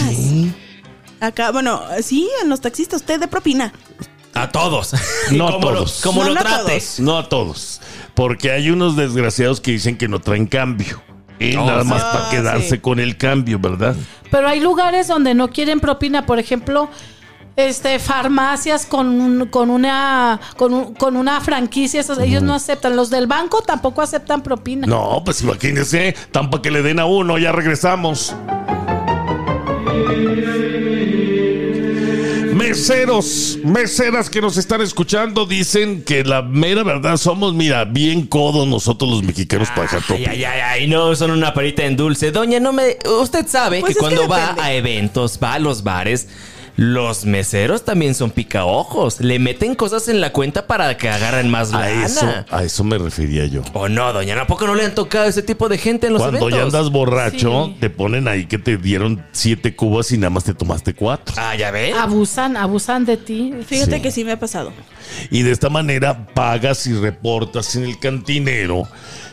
Acá, 1.20 1.50
bueno, 1.52 1.82
sí, 2.02 2.28
en 2.42 2.48
los 2.48 2.60
taxistas, 2.60 3.00
usted 3.02 3.20
de 3.20 3.28
propina. 3.28 3.72
A 4.34 4.50
todos. 4.50 4.92
No 5.32 5.48
a 5.48 5.52
Como 5.52 5.70
lo- 5.70 5.76
todos. 5.78 6.00
como 6.02 6.22
No, 6.22 6.28
lo 6.30 6.34
no 6.34 6.40
a 6.40 6.44
trates. 6.44 7.00
No 7.00 7.18
a 7.18 7.28
todos. 7.28 7.80
Porque 8.14 8.50
hay 8.50 8.70
unos 8.70 8.96
desgraciados 8.96 9.60
que 9.60 9.70
dicen 9.72 9.96
que 9.96 10.08
no 10.08 10.20
traen 10.20 10.46
cambio. 10.46 11.02
Y 11.40 11.56
Oh, 11.56 11.64
nada 11.66 11.82
sí. 11.82 11.88
más 11.88 12.02
para 12.04 12.30
quedarse 12.30 12.68
sí. 12.70 12.78
con 12.78 13.00
el 13.00 13.16
cambio, 13.16 13.58
¿verdad? 13.58 13.96
Pero 14.30 14.46
hay 14.48 14.60
lugares 14.60 15.08
donde 15.08 15.34
no 15.34 15.48
quieren 15.48 15.80
propina, 15.80 16.26
por 16.26 16.38
ejemplo, 16.38 16.88
este 17.56 17.98
farmacias 17.98 18.86
con 18.86 19.20
un- 19.20 19.46
con 19.48 19.70
una 19.70 20.38
con, 20.56 20.72
un- 20.72 20.94
con 20.94 21.16
una 21.16 21.40
franquicia, 21.40 22.00
esos, 22.00 22.18
ellos 22.18 22.42
no 22.42 22.54
aceptan. 22.54 22.94
Los 22.94 23.10
del 23.10 23.26
banco 23.26 23.62
tampoco 23.62 24.02
aceptan 24.02 24.42
propina. 24.42 24.86
No, 24.86 25.22
pues 25.24 25.42
imagínense, 25.42 26.14
tan 26.30 26.48
para 26.50 26.62
que 26.62 26.70
le 26.70 26.82
den 26.82 27.00
a 27.00 27.06
uno, 27.06 27.38
ya 27.38 27.52
regresamos. 27.52 28.34
Meseros, 32.80 33.58
meseras 33.62 34.30
que 34.30 34.40
nos 34.40 34.56
están 34.56 34.80
escuchando 34.80 35.44
dicen 35.44 36.02
que 36.02 36.24
la 36.24 36.40
mera 36.40 36.82
verdad 36.82 37.18
somos, 37.18 37.52
mira, 37.52 37.84
bien 37.84 38.26
codos 38.26 38.66
nosotros 38.66 39.10
los 39.10 39.22
mexicanos 39.22 39.68
para 39.68 39.82
dejar 39.82 39.98
Ay, 40.00 40.04
propina. 40.06 40.30
ay, 40.30 40.44
ay, 40.44 40.60
ay, 40.64 40.86
no, 40.88 41.14
son 41.14 41.30
una 41.32 41.52
perita 41.52 41.84
en 41.84 41.96
dulce. 41.96 42.32
Doña, 42.32 42.58
no 42.58 42.72
me. 42.72 42.96
Usted 43.20 43.46
sabe 43.46 43.80
Pues 43.80 43.94
que 43.94 44.00
cuando 44.00 44.26
va 44.26 44.56
a 44.58 44.72
eventos, 44.72 45.38
va 45.42 45.54
a 45.54 45.58
los 45.58 45.82
bares, 45.82 46.28
los 46.82 47.26
meseros 47.26 47.84
también 47.84 48.14
son 48.14 48.30
picaojos. 48.30 49.20
Le 49.20 49.38
meten 49.38 49.74
cosas 49.74 50.08
en 50.08 50.22
la 50.22 50.32
cuenta 50.32 50.66
para 50.66 50.96
que 50.96 51.10
agarren 51.10 51.50
más 51.50 51.74
A 51.74 51.80
lana. 51.80 52.06
eso, 52.06 52.26
a 52.50 52.64
eso 52.64 52.84
me 52.84 52.96
refería 52.96 53.44
yo. 53.44 53.60
O 53.74 53.90
no, 53.90 54.10
doña, 54.14 54.40
¿a 54.40 54.46
poco 54.46 54.66
no 54.66 54.74
le 54.74 54.86
han 54.86 54.94
tocado 54.94 55.26
ese 55.26 55.42
tipo 55.42 55.68
de 55.68 55.76
gente 55.76 56.06
en 56.06 56.14
los 56.14 56.22
Cuando 56.22 56.48
ya 56.48 56.56
eventos? 56.56 56.74
andas 56.74 56.90
borracho, 56.90 57.66
Sí. 57.66 57.76
te 57.80 57.90
ponen 57.90 58.28
ahí 58.28 58.46
que 58.46 58.56
te 58.56 58.78
dieron 58.78 59.22
siete 59.30 59.76
cubas 59.76 60.10
y 60.12 60.16
nada 60.16 60.30
más 60.30 60.44
te 60.44 60.54
tomaste 60.54 60.94
cuatro. 60.94 61.34
Ah, 61.36 61.54
ya 61.54 61.70
ve. 61.70 61.92
Abusan, 61.92 62.56
abusan 62.56 63.04
de 63.04 63.18
ti. 63.18 63.52
Fíjate 63.66 63.96
Sí. 63.96 64.00
que 64.02 64.10
sí 64.10 64.24
me 64.24 64.32
ha 64.32 64.40
pasado. 64.40 64.72
Y 65.30 65.42
de 65.42 65.50
esta 65.50 65.68
manera 65.68 66.28
pagas 66.32 66.86
y 66.86 66.94
reportas 66.94 67.76
en 67.76 67.84
el 67.84 67.98
cantinero 67.98 68.88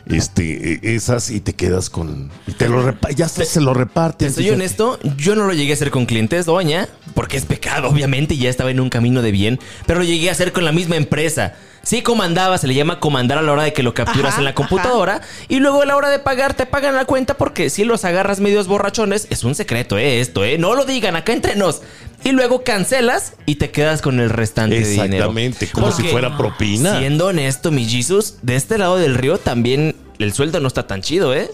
este, 0.10 0.74
eh, 0.74 0.80
esas 0.84 1.30
y 1.30 1.40
te 1.40 1.54
quedas 1.54 1.90
con. 1.90 2.30
Y 2.48 2.54
te 2.54 2.70
lo 2.70 2.96
ya 3.16 3.26
hasta 3.26 3.46
se 3.46 3.62
lo 3.62 3.74
reparten. 3.74 4.32
Soy 4.32 4.44
fíjate. 4.44 4.56
honesto, 4.56 5.00
yo 5.18 5.36
no 5.36 5.46
lo 5.46 5.54
llegué 5.54 5.72
a 5.72 5.74
hacer 5.76 5.92
con 5.92 6.06
clientes, 6.06 6.46
doña, 6.46 6.88
porque 7.14 7.38
es 7.38 7.46
pecado, 7.46 7.90
obviamente, 7.90 8.34
y 8.34 8.40
ya 8.40 8.50
estaba 8.50 8.72
en 8.72 8.80
un 8.80 8.90
camino 8.90 9.22
de 9.22 9.32
bien, 9.32 9.60
pero 9.86 10.00
lo 10.00 10.06
llegué 10.06 10.30
a 10.30 10.32
hacer 10.32 10.52
con 10.54 10.66
la 10.66 10.72
misma 10.72 10.96
empresa. 10.96 11.56
Sí 11.88 12.01
comandaba, 12.01 12.58
se 12.58 12.67
le 12.67 12.74
llama 12.74 13.00
comandar 13.00 13.38
a 13.38 13.41
la 13.41 13.53
hora 13.53 13.63
de 13.63 13.72
que 13.72 13.82
lo 13.82 13.94
capturas 13.94 14.34
Ajá, 14.34 14.41
en 14.41 14.44
la 14.44 14.53
computadora 14.53 15.22
y 15.48 15.62
luego 15.62 15.84
a 15.84 15.86
la 15.86 15.96
hora 15.96 16.10
de 16.10 16.20
pagar 16.20 16.53
te 16.53 16.65
pagan 16.65 16.96
la 16.96 17.06
cuenta 17.06 17.38
porque 17.38 17.70
si 17.70 17.86
los 17.86 18.03
agarras 18.03 18.41
medios 18.41 18.67
borrachones, 18.67 19.25
es 19.29 19.46
un 19.46 19.56
secreto, 19.56 19.98
eh, 19.98 20.20
esto, 20.20 20.44
eh, 20.44 20.58
no 20.58 20.75
lo 20.75 20.84
digan 20.84 21.15
acá 21.15 21.32
entre 21.32 21.56
nos. 21.56 21.82
Y 22.25 22.34
luego 22.34 22.65
cancelas 22.65 23.36
y 23.46 23.56
te 23.56 23.72
quedas 23.72 24.01
con 24.01 24.20
el 24.20 24.29
restante 24.29 24.82
de 24.82 24.86
dinero. 24.86 25.06
Exactamente, 25.06 25.67
como 25.72 25.94
si 25.94 26.03
fuera 26.03 26.36
propina. 26.36 27.00
Siendo 27.00 27.27
honesto, 27.27 27.72
mi 27.72 27.88
Jesus, 27.88 28.39
de 28.41 28.58
este 28.58 28.77
lado 28.77 28.98
del 28.98 29.15
río 29.15 29.38
también 29.38 29.96
el 30.20 30.34
sueldo 30.34 30.60
no 30.60 30.67
está 30.67 30.88
tan 30.88 31.01
chido, 31.01 31.34
¿eh? 31.34 31.50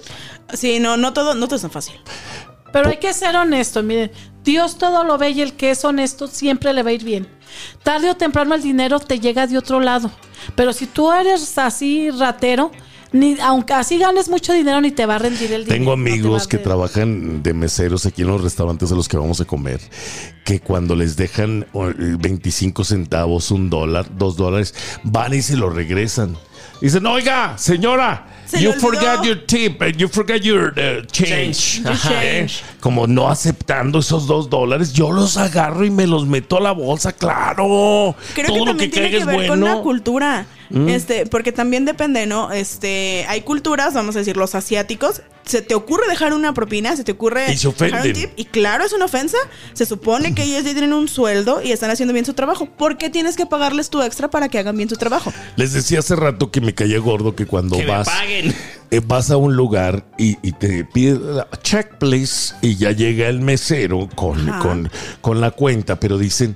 Sí, 0.51 0.79
no, 0.79 0.97
no 0.97 1.13
todo, 1.13 1.35
no 1.35 1.45
todo 1.45 1.57
es 1.57 1.61
tan 1.61 1.69
fácil. 1.69 1.93
Pero 2.71 2.89
hay 2.89 2.97
que 2.97 3.13
ser 3.13 3.35
honesto, 3.35 3.83
miren, 3.83 4.11
Dios 4.43 4.79
todo 4.79 5.03
lo 5.03 5.19
ve 5.19 5.29
y 5.29 5.41
el 5.41 5.53
que 5.53 5.69
es 5.69 5.85
honesto 5.85 6.27
siempre 6.27 6.73
le 6.73 6.81
va 6.81 6.89
a 6.89 6.93
ir 6.93 7.03
bien. 7.03 7.27
Tarde 7.83 8.09
o 8.09 8.15
temprano 8.15 8.55
el 8.55 8.61
dinero 8.61 8.99
te 8.99 9.19
llega 9.19 9.47
de 9.47 9.57
otro 9.57 9.79
lado. 9.79 10.11
Pero 10.55 10.73
si 10.73 10.87
tú 10.87 11.11
eres 11.11 11.57
así 11.57 12.09
ratero, 12.11 12.71
ni, 13.13 13.39
aunque 13.39 13.73
así 13.73 13.99
ganes 13.99 14.27
mucho 14.27 14.53
dinero, 14.53 14.81
ni 14.81 14.91
te 14.91 15.05
va 15.05 15.15
a 15.15 15.19
rendir 15.19 15.53
el 15.53 15.65
dinero. 15.65 15.67
Tengo 15.67 15.95
no 15.95 16.03
te 16.03 16.09
va 16.09 16.15
amigos 16.15 16.47
que 16.47 16.57
trabajan 16.57 17.43
de 17.43 17.53
meseros 17.53 18.05
aquí 18.05 18.23
en 18.23 18.29
los 18.29 18.41
restaurantes 18.41 18.91
a 18.91 18.95
los 18.95 19.07
que 19.07 19.17
vamos 19.17 19.39
a 19.39 19.45
comer, 19.45 19.79
que 20.43 20.59
cuando 20.59 20.95
les 20.95 21.15
dejan 21.15 21.67
o, 21.73 21.89
eh, 21.89 21.93
25 22.19 22.83
centavos, 22.83 23.51
un 23.51 23.69
dólar, 23.69 24.07
dos 24.17 24.35
dólares, 24.35 24.73
van 25.03 25.33
y 25.33 25.41
se 25.41 25.55
lo 25.55 25.69
regresan. 25.69 26.35
Dicen, 26.81 27.05
oiga, 27.05 27.57
señora, 27.57 28.42
Se 28.57 28.63
you 28.63 28.71
le 28.71 28.75
olvidó." 28.77 28.91
forgot 28.91 29.25
your 29.25 29.45
tip, 29.45 29.81
and 29.81 29.95
you 29.97 30.07
forgot 30.07 30.41
your 30.41 30.73
uh, 30.77 31.05
change. 31.11 31.83
Change. 31.83 32.63
¿Eh? 32.63 32.75
Como 32.79 33.07
no 33.07 33.29
aceptando 33.29 33.99
esos 33.99 34.27
dos 34.27 34.49
dólares, 34.49 34.93
yo 34.93 35.11
los 35.11 35.37
agarro 35.37 35.85
y 35.85 35.89
me 35.89 36.07
los 36.07 36.25
meto 36.25 36.57
a 36.57 36.61
la 36.61 36.71
bolsa, 36.71 37.11
claro. 37.13 38.15
Creo 38.33 38.47
Todo 38.47 38.55
que 38.55 38.59
lo 38.59 38.65
también 38.65 38.89
que 38.89 38.93
tiene 38.95 39.09
que 39.09 39.17
es 39.17 39.25
ver 39.25 39.47
con 39.47 39.59
la 39.61 39.75
bueno. 39.75 39.83
Mm. 40.69 40.89
Este, 40.89 41.25
porque 41.25 41.51
también 41.51 41.85
depende, 41.85 42.25
¿no? 42.25 42.51
Este, 42.51 43.25
hay 43.27 43.41
culturas, 43.41 43.93
vamos 43.93 44.15
a 44.15 44.19
decir, 44.19 44.37
los 44.37 44.55
asiáticos, 44.55 45.21
se 45.45 45.61
te 45.61 45.75
ocurre 45.75 46.07
dejar 46.07 46.33
una 46.33 46.53
propina, 46.53 46.95
se 46.95 47.03
te 47.03 47.11
ocurre 47.11 47.51
Y 47.51 47.57
se 47.57 47.69
dejar 47.69 48.07
un 48.07 48.13
tip, 48.13 48.29
y 48.37 48.45
claro, 48.45 48.85
es 48.85 48.93
una 48.93 49.05
ofensa. 49.05 49.37
Se 49.73 49.85
supone 49.85 50.33
que 50.33 50.43
ellos 50.43 50.63
ya 50.63 50.71
tienen 50.71 50.93
un 50.93 51.07
sueldo 51.09 51.61
y 51.61 51.71
están 51.73 51.91
haciendo 51.91 52.13
bien 52.13 52.25
su 52.25 52.33
trabajo. 52.33 52.65
¿Por 52.65 52.97
qué 52.97 53.09
tienes 53.09 53.35
que 53.35 53.45
pagarles 53.45 53.89
tu 53.89 54.01
extra 54.01 54.29
para 54.29 54.47
que 54.47 54.57
hagan 54.57 54.77
bien 54.77 54.87
su 54.89 54.95
trabajo? 54.95 55.33
Les 55.57 55.73
decía 55.73 55.99
hace 55.99 56.15
rato 56.15 56.49
que 56.49 56.61
me 56.61 56.73
caía 56.73 56.97
gordo 56.99 57.35
que 57.35 57.45
cuando 57.45 57.75
Que 57.75 57.83
me 57.83 57.91
vas, 57.91 58.07
paguen. 58.07 58.55
eh, 58.89 59.01
vas 59.05 59.31
a 59.31 59.37
un 59.37 59.55
lugar 59.55 60.05
y, 60.17 60.37
y 60.41 60.53
te 60.53 60.85
pide 60.85 61.19
check 61.61 61.97
please 61.97 62.55
y 62.61 62.77
ya 62.77 62.91
llega 62.91 63.27
el 63.27 63.41
mesero 63.41 64.07
con, 64.15 64.47
con, 64.61 64.89
con 65.19 65.41
la 65.41 65.51
cuenta, 65.51 65.99
pero 65.99 66.17
dicen 66.17 66.55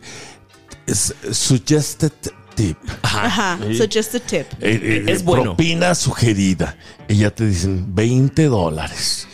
"S- 0.88 1.14
suggested 1.32 2.12
tip. 2.58 2.78
Ajá, 3.04 3.58
so 3.78 3.86
just 3.86 4.14
a 4.16 4.20
tip. 4.20 4.46
Eh, 4.60 4.80
eh, 4.82 5.04
Es 5.08 5.24
bueno. 5.24 5.44
Propina 5.56 5.96
sugerida. 5.96 6.76
Y 7.08 7.16
ya 7.18 7.30
te 7.32 7.46
dicen 7.46 7.96
20 7.96 8.46
dólares. 8.48 9.28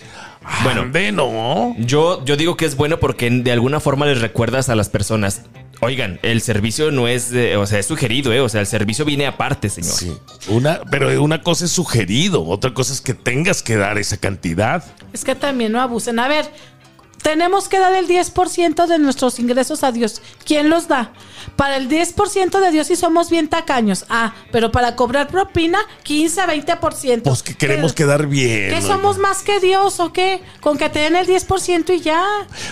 Bueno. 0.64 0.82
Ande, 0.82 1.12
no. 1.14 1.74
Yo, 1.80 2.24
yo 2.26 2.36
digo 2.36 2.58
que 2.58 2.66
es 2.66 2.76
bueno 2.76 3.00
porque 3.00 3.30
de 3.30 3.52
alguna 3.52 3.80
forma 3.80 4.06
les 4.06 4.20
recuerdas 4.22 4.68
a 4.70 4.76
las 4.76 4.90
personas. 4.90 5.44
Oigan, 5.80 6.20
el 6.22 6.42
servicio 6.42 6.92
no 6.92 7.08
es, 7.08 7.30
de- 7.32 7.58
o 7.58 7.66
sea, 7.66 7.80
es 7.80 7.86
sugerido, 7.86 8.32
¿eh? 8.32 8.40
O 8.42 8.48
sea, 8.50 8.62
el 8.62 8.68
servicio 8.68 9.04
viene 9.06 9.26
aparte, 9.26 9.70
señor. 9.70 9.94
Sí. 9.94 10.14
Una, 10.48 10.82
pero 10.92 11.22
una 11.24 11.42
cosa 11.42 11.66
es 11.66 11.72
sugerido, 11.72 12.46
otra 12.46 12.74
cosa 12.74 12.94
es 12.94 13.02
que 13.02 13.14
tengas 13.14 13.62
que 13.64 13.76
dar 13.76 13.98
esa 13.98 14.18
cantidad. 14.18 14.84
Es 15.14 15.24
que 15.26 15.34
también 15.36 15.72
no 15.74 15.82
abusen. 15.82 16.20
A 16.20 16.28
ver, 16.28 16.46
tenemos 17.24 17.68
que 17.70 17.80
dar 17.80 17.94
el 17.94 18.08
10% 18.08 18.86
de 18.86 19.00
nuestros 19.00 19.40
ingresos 19.40 19.84
a 19.84 19.92
Dios. 19.92 20.22
¿Quién 20.46 20.70
los 20.70 20.88
da? 20.88 21.14
Para 21.56 21.78
el 21.78 21.90
10% 21.90 22.60
de 22.60 22.72
Dios 22.72 22.88
sí 22.88 22.96
somos 22.96 23.30
bien 23.30 23.48
tacaños. 23.48 24.06
Ah, 24.10 24.34
pero 24.52 24.72
para 24.72 24.96
cobrar 24.96 25.28
propina, 25.30 25.80
15, 26.04 26.42
20%. 26.46 27.24
Pues 27.24 27.42
que 27.44 27.56
queremos 27.56 27.94
¿Qué- 27.94 28.04
quedar 28.04 28.28
bien. 28.28 28.70
¿Qué 28.70 28.76
oiga. 28.76 28.88
somos 28.88 29.18
más 29.18 29.42
que 29.42 29.60
Dios 29.60 30.00
o 30.00 30.14
qué? 30.14 30.42
Con 30.62 30.78
que 30.78 30.90
te 30.90 31.00
den 31.00 31.16
el 31.16 31.26
10% 31.26 31.94
y 31.94 32.02
ya. 32.02 32.24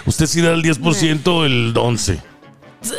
Usted 0.05 0.25
sí 0.27 0.41
da 0.41 0.51
el 0.51 0.61
10%, 0.61 1.45
el 1.45 1.73
11%. 1.73 2.21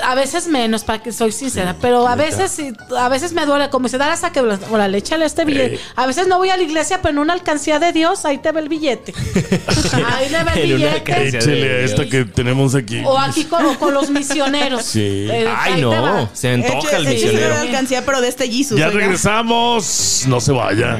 A 0.05 0.15
veces 0.15 0.47
menos, 0.47 0.85
para 0.85 1.03
que 1.03 1.11
soy 1.11 1.33
sincera, 1.33 1.75
pero 1.81 2.07
a 2.07 2.15
veces 2.15 2.53
sí, 2.53 2.73
a 2.97 3.09
veces 3.09 3.33
me 3.33 3.45
duele, 3.47 3.69
como 3.69 3.89
se 3.89 3.99
da 3.99 4.15
esa 4.15 4.31
que 4.31 4.39
órale, 4.41 4.99
échale 4.99 5.25
este 5.25 5.45
billete. 5.45 5.75
Eh. 5.75 5.81
A 5.97 6.07
veces 6.07 6.29
no 6.29 6.39
voy 6.39 6.51
a 6.51 6.57
la 6.57 6.63
iglesia, 6.63 7.01
pero 7.03 7.11
en 7.11 7.19
una 7.19 7.33
alcancía 7.33 7.81
de 7.81 7.93
Dios, 7.93 8.25
ahí 8.25 8.39
te 8.39 8.53
ve 8.53 8.61
el 8.61 8.69
billete. 8.69 9.13
ahí 10.07 10.29
le 10.31 10.45
ve 10.45 10.63
el 10.63 10.75
una 10.75 10.89
billete. 10.93 11.29
Échele 11.37 11.69
a 11.71 11.79
esta 11.81 12.07
que 12.09 12.25
tenemos 12.25 12.77
aquí. 12.77 13.03
O 13.05 13.19
aquí 13.19 13.43
con, 13.45 13.67
o 13.67 13.77
con 13.77 13.93
los 13.93 14.09
misioneros. 14.09 14.85
Sí. 14.85 15.01
Eh, 15.29 15.49
Ay, 15.53 15.81
no, 15.81 16.31
se 16.33 16.51
antoja 16.51 16.99
el 16.99 17.07
Eche- 17.07 17.11
échese 17.11 17.27
misionero. 17.27 17.55
la 17.55 17.61
alcancía, 17.63 18.07
pero 18.07 18.21
de 18.21 18.29
este 18.29 18.49
Jesus. 18.49 18.79
Ya 18.79 18.87
oiga. 18.87 19.01
regresamos. 19.01 20.25
No 20.29 20.41
se 20.41 20.53
vaya. 20.53 20.97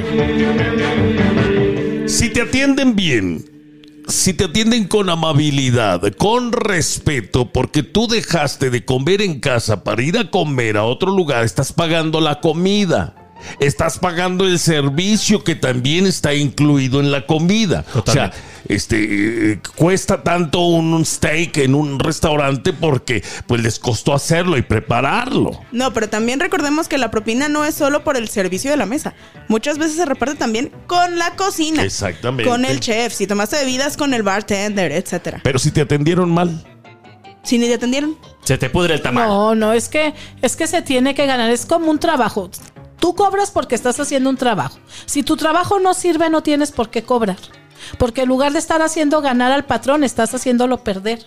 Si 2.07 2.29
te 2.29 2.41
atienden 2.41 2.95
bien, 2.97 3.45
si 4.07 4.33
te 4.33 4.45
atienden 4.45 4.87
con 4.87 5.09
amabilidad, 5.09 6.01
con 6.17 6.51
respeto, 6.51 7.51
porque 7.51 7.83
tú 7.83 8.07
dejaste 8.07 8.69
de 8.69 8.85
comer 8.85 9.21
en 9.21 9.39
casa 9.39 9.83
para 9.83 10.01
ir 10.01 10.17
a 10.17 10.29
comer 10.29 10.77
a 10.77 10.83
otro 10.83 11.11
lugar, 11.11 11.43
estás 11.43 11.73
pagando 11.73 12.19
la 12.21 12.39
comida. 12.39 13.22
Estás 13.59 13.99
pagando 13.99 14.45
el 14.45 14.59
servicio 14.59 15.43
que 15.43 15.55
también 15.55 16.05
está 16.05 16.33
incluido 16.33 16.99
en 16.99 17.11
la 17.11 17.25
comida. 17.25 17.83
Totalmente. 17.83 18.11
O 18.11 18.13
sea, 18.13 18.53
este 18.69 19.51
eh, 19.51 19.59
cuesta 19.75 20.23
tanto 20.23 20.59
un, 20.59 20.93
un 20.93 21.05
steak 21.05 21.57
en 21.57 21.75
un 21.75 21.99
restaurante 21.99 22.71
porque 22.71 23.23
pues 23.45 23.61
les 23.61 23.79
costó 23.79 24.13
hacerlo 24.13 24.57
y 24.57 24.61
prepararlo. 24.61 25.59
No, 25.71 25.93
pero 25.93 26.09
también 26.09 26.39
recordemos 26.39 26.87
que 26.87 26.97
la 26.97 27.11
propina 27.11 27.49
no 27.49 27.65
es 27.65 27.75
solo 27.75 28.03
por 28.03 28.17
el 28.17 28.29
servicio 28.29 28.71
de 28.71 28.77
la 28.77 28.85
mesa. 28.85 29.13
Muchas 29.47 29.77
veces 29.77 29.97
se 29.97 30.05
reparte 30.05 30.35
también 30.35 30.71
con 30.87 31.17
la 31.17 31.35
cocina. 31.35 31.83
Exactamente. 31.83 32.49
Con 32.49 32.65
el 32.65 32.79
chef, 32.79 33.13
si 33.13 33.27
tomaste 33.27 33.57
bebidas 33.57 33.97
con 33.97 34.13
el 34.13 34.23
bartender, 34.23 34.91
etcétera. 34.91 35.41
Pero 35.43 35.59
si 35.59 35.71
te 35.71 35.81
atendieron 35.81 36.31
mal. 36.31 36.63
Si 37.43 37.57
ni 37.57 37.67
te 37.67 37.73
atendieron. 37.73 38.17
Se 38.43 38.57
te 38.57 38.69
pudre 38.69 38.95
el 38.95 39.01
tamal. 39.01 39.27
No, 39.27 39.55
no, 39.55 39.73
es 39.73 39.89
que, 39.89 40.13
es 40.41 40.55
que 40.55 40.65
se 40.65 40.81
tiene 40.81 41.13
que 41.13 41.25
ganar, 41.25 41.49
es 41.49 41.65
como 41.65 41.91
un 41.91 41.99
trabajo. 41.99 42.49
Tú 43.03 43.15
cobras 43.15 43.51
porque 43.51 43.75
estás 43.75 43.99
haciendo 43.99 44.29
un 44.29 44.37
trabajo. 44.37 44.79
Si 45.07 45.23
tu 45.23 45.35
trabajo 45.35 45.77
no 45.77 45.93
sirve, 45.93 46.29
no 46.29 46.41
tienes 46.41 46.71
por 46.71 46.89
qué 46.89 47.03
cobrar. 47.03 47.35
Porque 47.99 48.21
en 48.21 48.29
lugar 48.29 48.53
de 48.53 48.59
estar 48.59 48.81
haciendo 48.81 49.19
ganar 49.19 49.51
al 49.51 49.65
patrón, 49.65 50.05
estás 50.05 50.33
haciéndolo 50.33 50.85
perder. 50.85 51.25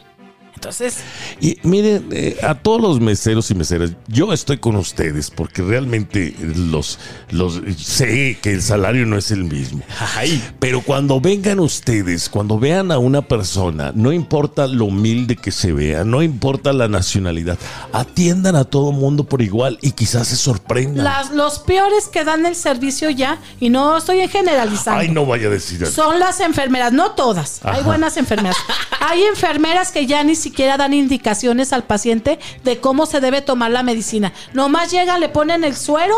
Entonces, 0.56 0.96
Y 1.40 1.58
miren, 1.62 2.08
eh, 2.10 2.38
a 2.42 2.54
todos 2.54 2.80
los 2.80 2.98
meseros 2.98 3.50
y 3.50 3.54
meseras, 3.54 3.92
yo 4.08 4.32
estoy 4.32 4.56
con 4.56 4.75
ustedes 4.76 5.30
porque 5.30 5.62
realmente 5.62 6.34
los, 6.56 6.98
los 7.30 7.60
sé 7.76 8.38
que 8.40 8.52
el 8.52 8.62
salario 8.62 9.06
no 9.06 9.16
es 9.18 9.30
el 9.30 9.44
mismo. 9.44 9.82
Ay. 10.16 10.42
Pero 10.58 10.80
cuando 10.80 11.20
vengan 11.20 11.60
ustedes, 11.60 12.28
cuando 12.30 12.58
vean 12.58 12.90
a 12.90 12.98
una 12.98 13.22
persona, 13.22 13.92
no 13.94 14.12
importa 14.12 14.66
lo 14.66 14.86
humilde 14.86 15.36
que 15.36 15.52
se 15.52 15.72
vea, 15.72 16.04
no 16.04 16.22
importa 16.22 16.72
la 16.72 16.88
nacionalidad, 16.88 17.58
atiendan 17.92 18.56
a 18.56 18.64
todo 18.64 18.92
mundo 18.92 19.25
por 19.25 19.42
igual 19.42 19.78
y 19.82 19.92
quizás 19.92 20.28
se 20.28 20.36
sorprendan. 20.36 21.04
las, 21.04 21.30
los 21.32 21.58
peores 21.60 22.08
que 22.08 22.25
dan 22.25 22.46
el 22.46 22.56
servicio 22.56 23.10
ya, 23.10 23.38
y 23.60 23.68
no 23.68 23.98
estoy 23.98 24.26
generalizando. 24.28 25.00
Ay, 25.00 25.10
no 25.10 25.26
vaya 25.26 25.48
a 25.48 25.50
decir. 25.50 25.86
Son 25.86 26.18
las 26.18 26.40
enfermeras, 26.40 26.92
no 26.92 27.12
todas. 27.12 27.60
Hay 27.62 27.82
buenas 27.82 28.16
enfermeras. 28.16 28.56
Hay 29.00 29.22
enfermeras 29.25 29.92
que 29.92 30.06
ya 30.06 30.25
ni 30.25 30.34
siquiera 30.46 30.76
dan 30.76 30.92
indicaciones 30.94 31.72
al 31.72 31.82
paciente 31.84 32.38
de 32.64 32.78
cómo 32.78 33.06
se 33.06 33.20
debe 33.20 33.40
tomar 33.42 33.70
la 33.70 33.82
medicina. 33.82 34.32
Nomás 34.52 34.90
llega, 34.90 35.18
le 35.18 35.28
ponen 35.28 35.64
el 35.64 35.74
suero 35.76 36.14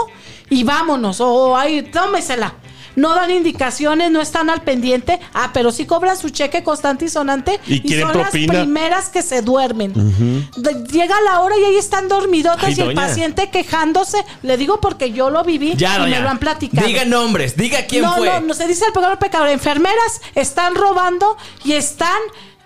y 0.50 0.64
vámonos. 0.64 1.20
O 1.20 1.56
ahí, 1.56 1.82
tómesela. 1.82 2.54
no 2.96 3.14
dan 3.14 3.30
indicaciones, 3.30 4.10
no 4.10 4.20
están 4.20 4.50
al 4.50 4.62
pendiente. 4.62 5.20
Ah, 5.32 5.50
pero 5.54 5.70
sí 5.70 5.86
cobran 5.86 6.16
su 6.16 6.30
cheque 6.30 6.64
constante 6.64 7.04
y 7.04 7.08
sonante. 7.08 7.60
¿Y 7.66 7.80
quieren 7.80 8.06
son 8.06 8.12
propina? 8.22 8.52
las 8.52 8.62
primeras 8.64 9.08
que 9.08 9.22
se 9.22 9.40
duermen. 9.40 9.92
Llega 10.90 11.14
la 11.20 11.40
hora 11.40 11.54
y 11.58 11.64
ahí 11.64 11.76
están 11.76 12.08
dormidotas 12.08 12.64
Ay, 12.64 12.74
y 12.76 12.80
el 12.80 12.94
paciente 12.94 13.50
quejándose. 13.50 14.18
Le 14.42 14.56
digo 14.56 14.80
porque 14.80 15.12
yo 15.12 15.30
lo 15.30 15.44
viví 15.44 15.74
Ya, 15.76 15.94
y 15.94 15.98
doña. 16.00 16.16
me 16.16 16.22
lo 16.24 16.28
han 16.30 16.38
platicado. 16.38 16.86
Diga 16.88 17.04
nombres, 17.04 17.56
diga 17.56 17.86
quién 17.86 18.02
no, 18.02 18.16
fue. 18.16 18.26
no, 18.28 18.40
no 18.48 18.54
se 18.54 18.66
dice 18.66 18.84
el 18.86 18.92
pecador 18.92 19.18
pecador. 19.20 19.48
Enfermeras 19.48 20.20
están 20.34 20.74
robando 20.74 21.36
y 21.64 21.72
están 21.74 22.20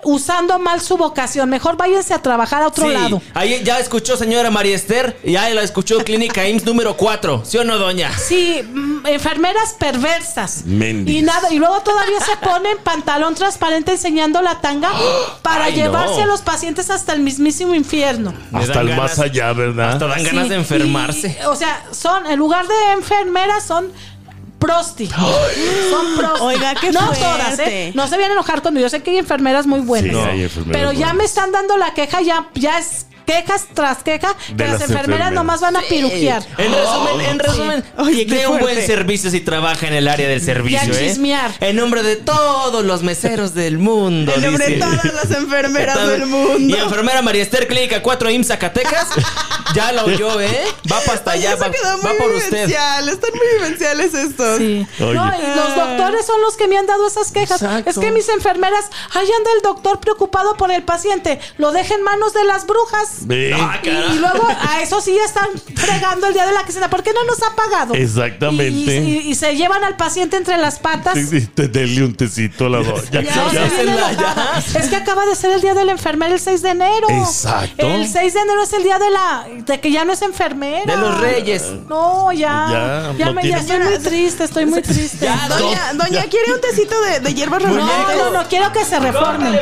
usando 0.05 0.59
mal 0.59 0.81
su 0.81 0.97
vocación. 0.97 1.49
Mejor 1.51 1.77
váyanse 1.77 2.13
a 2.15 2.21
trabajar 2.21 2.63
a 2.63 2.69
otro 2.69 2.87
Sí, 2.89 2.93
lado. 2.93 3.23
Ahí 3.35 3.63
ya 3.65 3.79
escuchó 3.79 4.17
señora 4.17 4.51
María 4.51 4.75
Esther, 4.75 5.19
ya 5.25 5.49
la 5.51 5.63
escuchó 5.63 5.99
Clínica 6.05 6.49
IMSS 6.49 6.65
número 6.65 6.97
4, 6.97 7.43
¿sí 7.45 7.59
o 7.59 7.65
no, 7.65 7.79
doña? 7.79 8.11
Sí, 8.19 8.63
mm, 8.63 9.07
enfermeras 9.07 9.75
perversas. 9.79 10.65
Mendigas. 10.65 11.21
Y 11.21 11.23
nada, 11.25 11.53
y 11.53 11.59
luego 11.59 11.81
todavía 11.83 12.19
se 12.21 12.37
ponen 12.47 12.79
pantalón 12.83 13.35
transparente 13.35 13.93
enseñando 13.93 14.43
la 14.43 14.61
tanga 14.61 14.91
para 15.43 15.65
Ay, 15.67 15.75
llevarse 15.75 16.17
no. 16.19 16.23
a 16.23 16.27
los 16.27 16.41
pacientes 16.43 16.91
hasta 16.91 17.13
el 17.13 17.21
mismísimo 17.21 17.75
infierno. 17.75 18.35
Hasta 18.53 18.81
el 18.81 18.89
ganas- 18.89 18.97
más 18.97 19.19
allá, 19.19 19.53
¿verdad? 19.53 19.93
Hasta 19.93 20.07
dan 20.09 20.25
ganas 20.25 20.45
Sí, 20.45 20.49
de 20.51 20.55
enfermarse. 20.57 21.39
y, 21.41 21.45
o 21.47 21.55
sea, 21.57 21.85
son, 21.93 22.27
en 22.27 22.39
lugar 22.39 22.67
de 22.67 22.75
enfermeras, 22.93 23.65
son 23.65 23.91
prosti. 24.66 25.07
Son 25.90 26.16
prosti. 26.16 26.40
Oiga, 26.45 26.75
qué 26.81 26.90
No 26.92 27.00
fuerte. 27.00 27.23
todas, 27.23 27.59
¿eh? 27.59 27.92
No 27.95 28.07
se 28.09 28.16
vayan 28.16 28.31
a 28.31 28.35
enojar 28.35 28.62
cuando 28.62 28.81
yo 28.81 28.88
sé 28.88 29.02
que 29.02 29.11
hay 29.11 29.19
enfermeras 29.19 29.66
muy 29.66 29.81
buenas. 29.81 30.12
Sí, 30.12 30.16
hay 30.31 30.42
enfermeras 30.45 30.81
Pero 30.81 30.92
ya 30.92 30.99
buenas. 30.99 31.14
me 31.16 31.25
están 31.25 31.52
dando 31.52 31.76
la 31.76 31.92
queja, 31.95 32.23
ya, 32.23 32.49
ya 32.54 32.78
es 32.78 33.07
quejas 33.26 33.67
tras 33.75 34.02
queja, 34.02 34.35
que 34.35 34.55
las, 34.64 34.73
las 34.73 34.81
enfermeras, 34.83 34.88
enfermeras. 35.05 35.33
nomás 35.33 35.61
van 35.61 35.76
a 35.76 35.81
pirujear. 35.83 36.43
En 36.59 36.73
resumen, 36.73 37.21
en 37.26 37.38
resumen, 37.38 37.85
Oye, 37.99 38.26
qué 38.26 38.35
dé 38.37 38.47
un 38.47 38.59
buen 38.59 38.85
servicio 38.87 39.31
si 39.31 39.41
trabaja 39.41 39.87
en 39.87 39.95
el 39.95 40.09
área 40.09 40.29
del 40.29 40.41
servicio, 40.41 40.93
Y 40.93 40.97
a 40.97 41.00
¿eh? 41.00 41.09
chismear. 41.09 41.52
En 41.61 41.76
nombre 41.76 42.02
de 42.02 42.17
todos 42.17 42.85
los 42.85 43.02
meseros 43.02 43.55
del 43.55 43.79
mundo, 43.79 44.33
En 44.35 44.43
nombre 44.43 44.67
de 44.69 44.76
todas 44.79 45.05
las 45.05 45.31
enfermeras 45.31 46.07
del 46.09 46.26
mundo. 46.26 46.76
Y 46.76 46.79
enfermera 46.79 47.23
María 47.23 47.43
Esther 47.43 47.67
Clínica 47.67 48.02
4 48.02 48.31
IMSS 48.31 48.49
Zacatecas. 48.49 49.09
ya 49.75 49.93
lo 49.93 50.05
oyó, 50.05 50.41
¿eh? 50.41 50.64
Va 50.91 51.00
para 51.00 51.33
allá, 51.33 51.57
va, 51.57 51.71
quedó 51.71 51.99
va 52.02 52.09
muy 52.11 52.19
por 52.19 52.31
usted. 52.33 52.67
vivencial. 52.67 53.09
Están 53.09 53.31
muy 53.35 53.47
vivenciales 53.59 54.14
estos. 54.14 54.59
Sí. 54.59 54.87
Oye. 55.00 55.14
No, 55.14 55.26
y 55.26 55.57
los 55.57 55.76
doctores 55.76 56.26
son 56.26 56.41
los 56.41 56.57
que 56.57 56.69
me 56.69 56.76
han 56.79 56.87
dado 56.87 57.07
esas 57.07 57.33
quejas. 57.33 57.62
Exacto. 57.62 57.91
Es 57.91 57.99
que 57.99 58.11
mis 58.11 58.29
enfermeras, 58.29 58.85
ahí 59.14 59.29
anda 59.37 59.50
el 59.57 59.62
doctor 59.62 60.00
preocupado 60.00 60.57
por 60.57 60.71
el 60.71 60.83
paciente, 60.83 61.41
lo 61.59 61.73
deja 61.73 61.95
en 61.95 62.02
manos 62.02 62.35
de 62.35 62.45
las 62.45 62.67
brujas. 62.67 63.12
Ve. 63.23 63.54
Ah, 63.54 63.78
Y, 63.83 63.88
y 63.88 64.19
luego 64.19 64.47
a 64.49 64.83
eso 64.83 65.00
sí 65.00 65.14
ya 65.16 65.25
están 65.25 65.49
fregando 65.76 66.26
el 66.26 66.35
día 66.35 66.47
de 66.47 66.52
la 66.52 66.64
quincena. 66.64 66.88
¿Por 66.90 67.02
qué 67.02 67.12
no 67.12 67.25
nos 67.25 67.42
ha 67.42 67.54
pagado? 67.54 67.95
Exactamente. 67.95 68.97
Y, 68.97 69.00
y- 69.26 69.31
y 69.31 69.35
se 69.35 69.54
llevan 69.57 69.85
al 69.85 69.97
paciente 69.97 70.37
entre 70.37 70.57
las 70.59 70.78
patas. 70.78 71.14
Sí, 71.14 71.26
sí, 71.26 71.47
te 71.47 71.69
dele 71.69 72.04
un 72.04 72.14
tecito 72.14 72.66
a 72.66 72.71
la 72.71 72.78
doña. 72.78 73.02
Ya, 73.11 73.23
Ya, 73.23 73.50
se 73.50 73.54
ya. 73.57 73.64
viene 73.64 73.97
Ya. 73.97 74.11
enojada. 74.11 74.59
Es 74.75 74.87
que 74.88 74.97
acaba 74.97 75.25
de 75.26 75.35
ser 75.37 75.50
el 75.52 75.61
día 75.61 75.75
de 75.75 75.85
la 75.85 75.92
enfermera 75.92 76.33
el 76.35 76.40
6 76.40 76.62
de 76.62 76.71
enero. 76.71 77.07
Exacto. 77.11 77.87
El 77.87 78.09
6 78.09 78.35
de 78.35 78.40
enero 78.40 78.62
es 78.62 78.73
el 78.73 78.83
día 78.83 78.99
de 78.99 79.11
la 79.11 79.47
de 79.66 79.81
que 79.81 79.90
ya 79.90 80.04
no 80.04 80.12
es 80.12 80.23
enfermera. 80.23 80.85
De 80.95 80.97
los 81.00 81.21
reyes. 81.21 81.62
No, 81.88 82.33
ya. 82.33 82.69
Ya, 82.71 83.12
Ya, 83.19 83.26
no 83.26 83.33
me, 83.35 83.49
ya 83.49 83.59
estoy 83.59 83.78
muy 83.78 83.99
triste, 83.99 84.45
estoy 84.45 84.66
muy 84.66 84.83
triste. 84.83 85.25
Ya, 85.26 85.49
Doña, 85.49 85.92
No, 85.92 86.04
doña, 86.04 86.25
ya. 86.25 86.28
¿quiere 86.31 86.52
un 86.52 86.61
tecito 86.61 87.00
de, 87.02 87.21
de 87.21 87.35
hierbas 87.35 87.62
No, 87.62 87.69
no, 87.75 88.31
no, 88.31 88.49
quiero 88.49 88.73
que 88.73 88.85
se 88.85 88.99
reforme. 88.99 89.61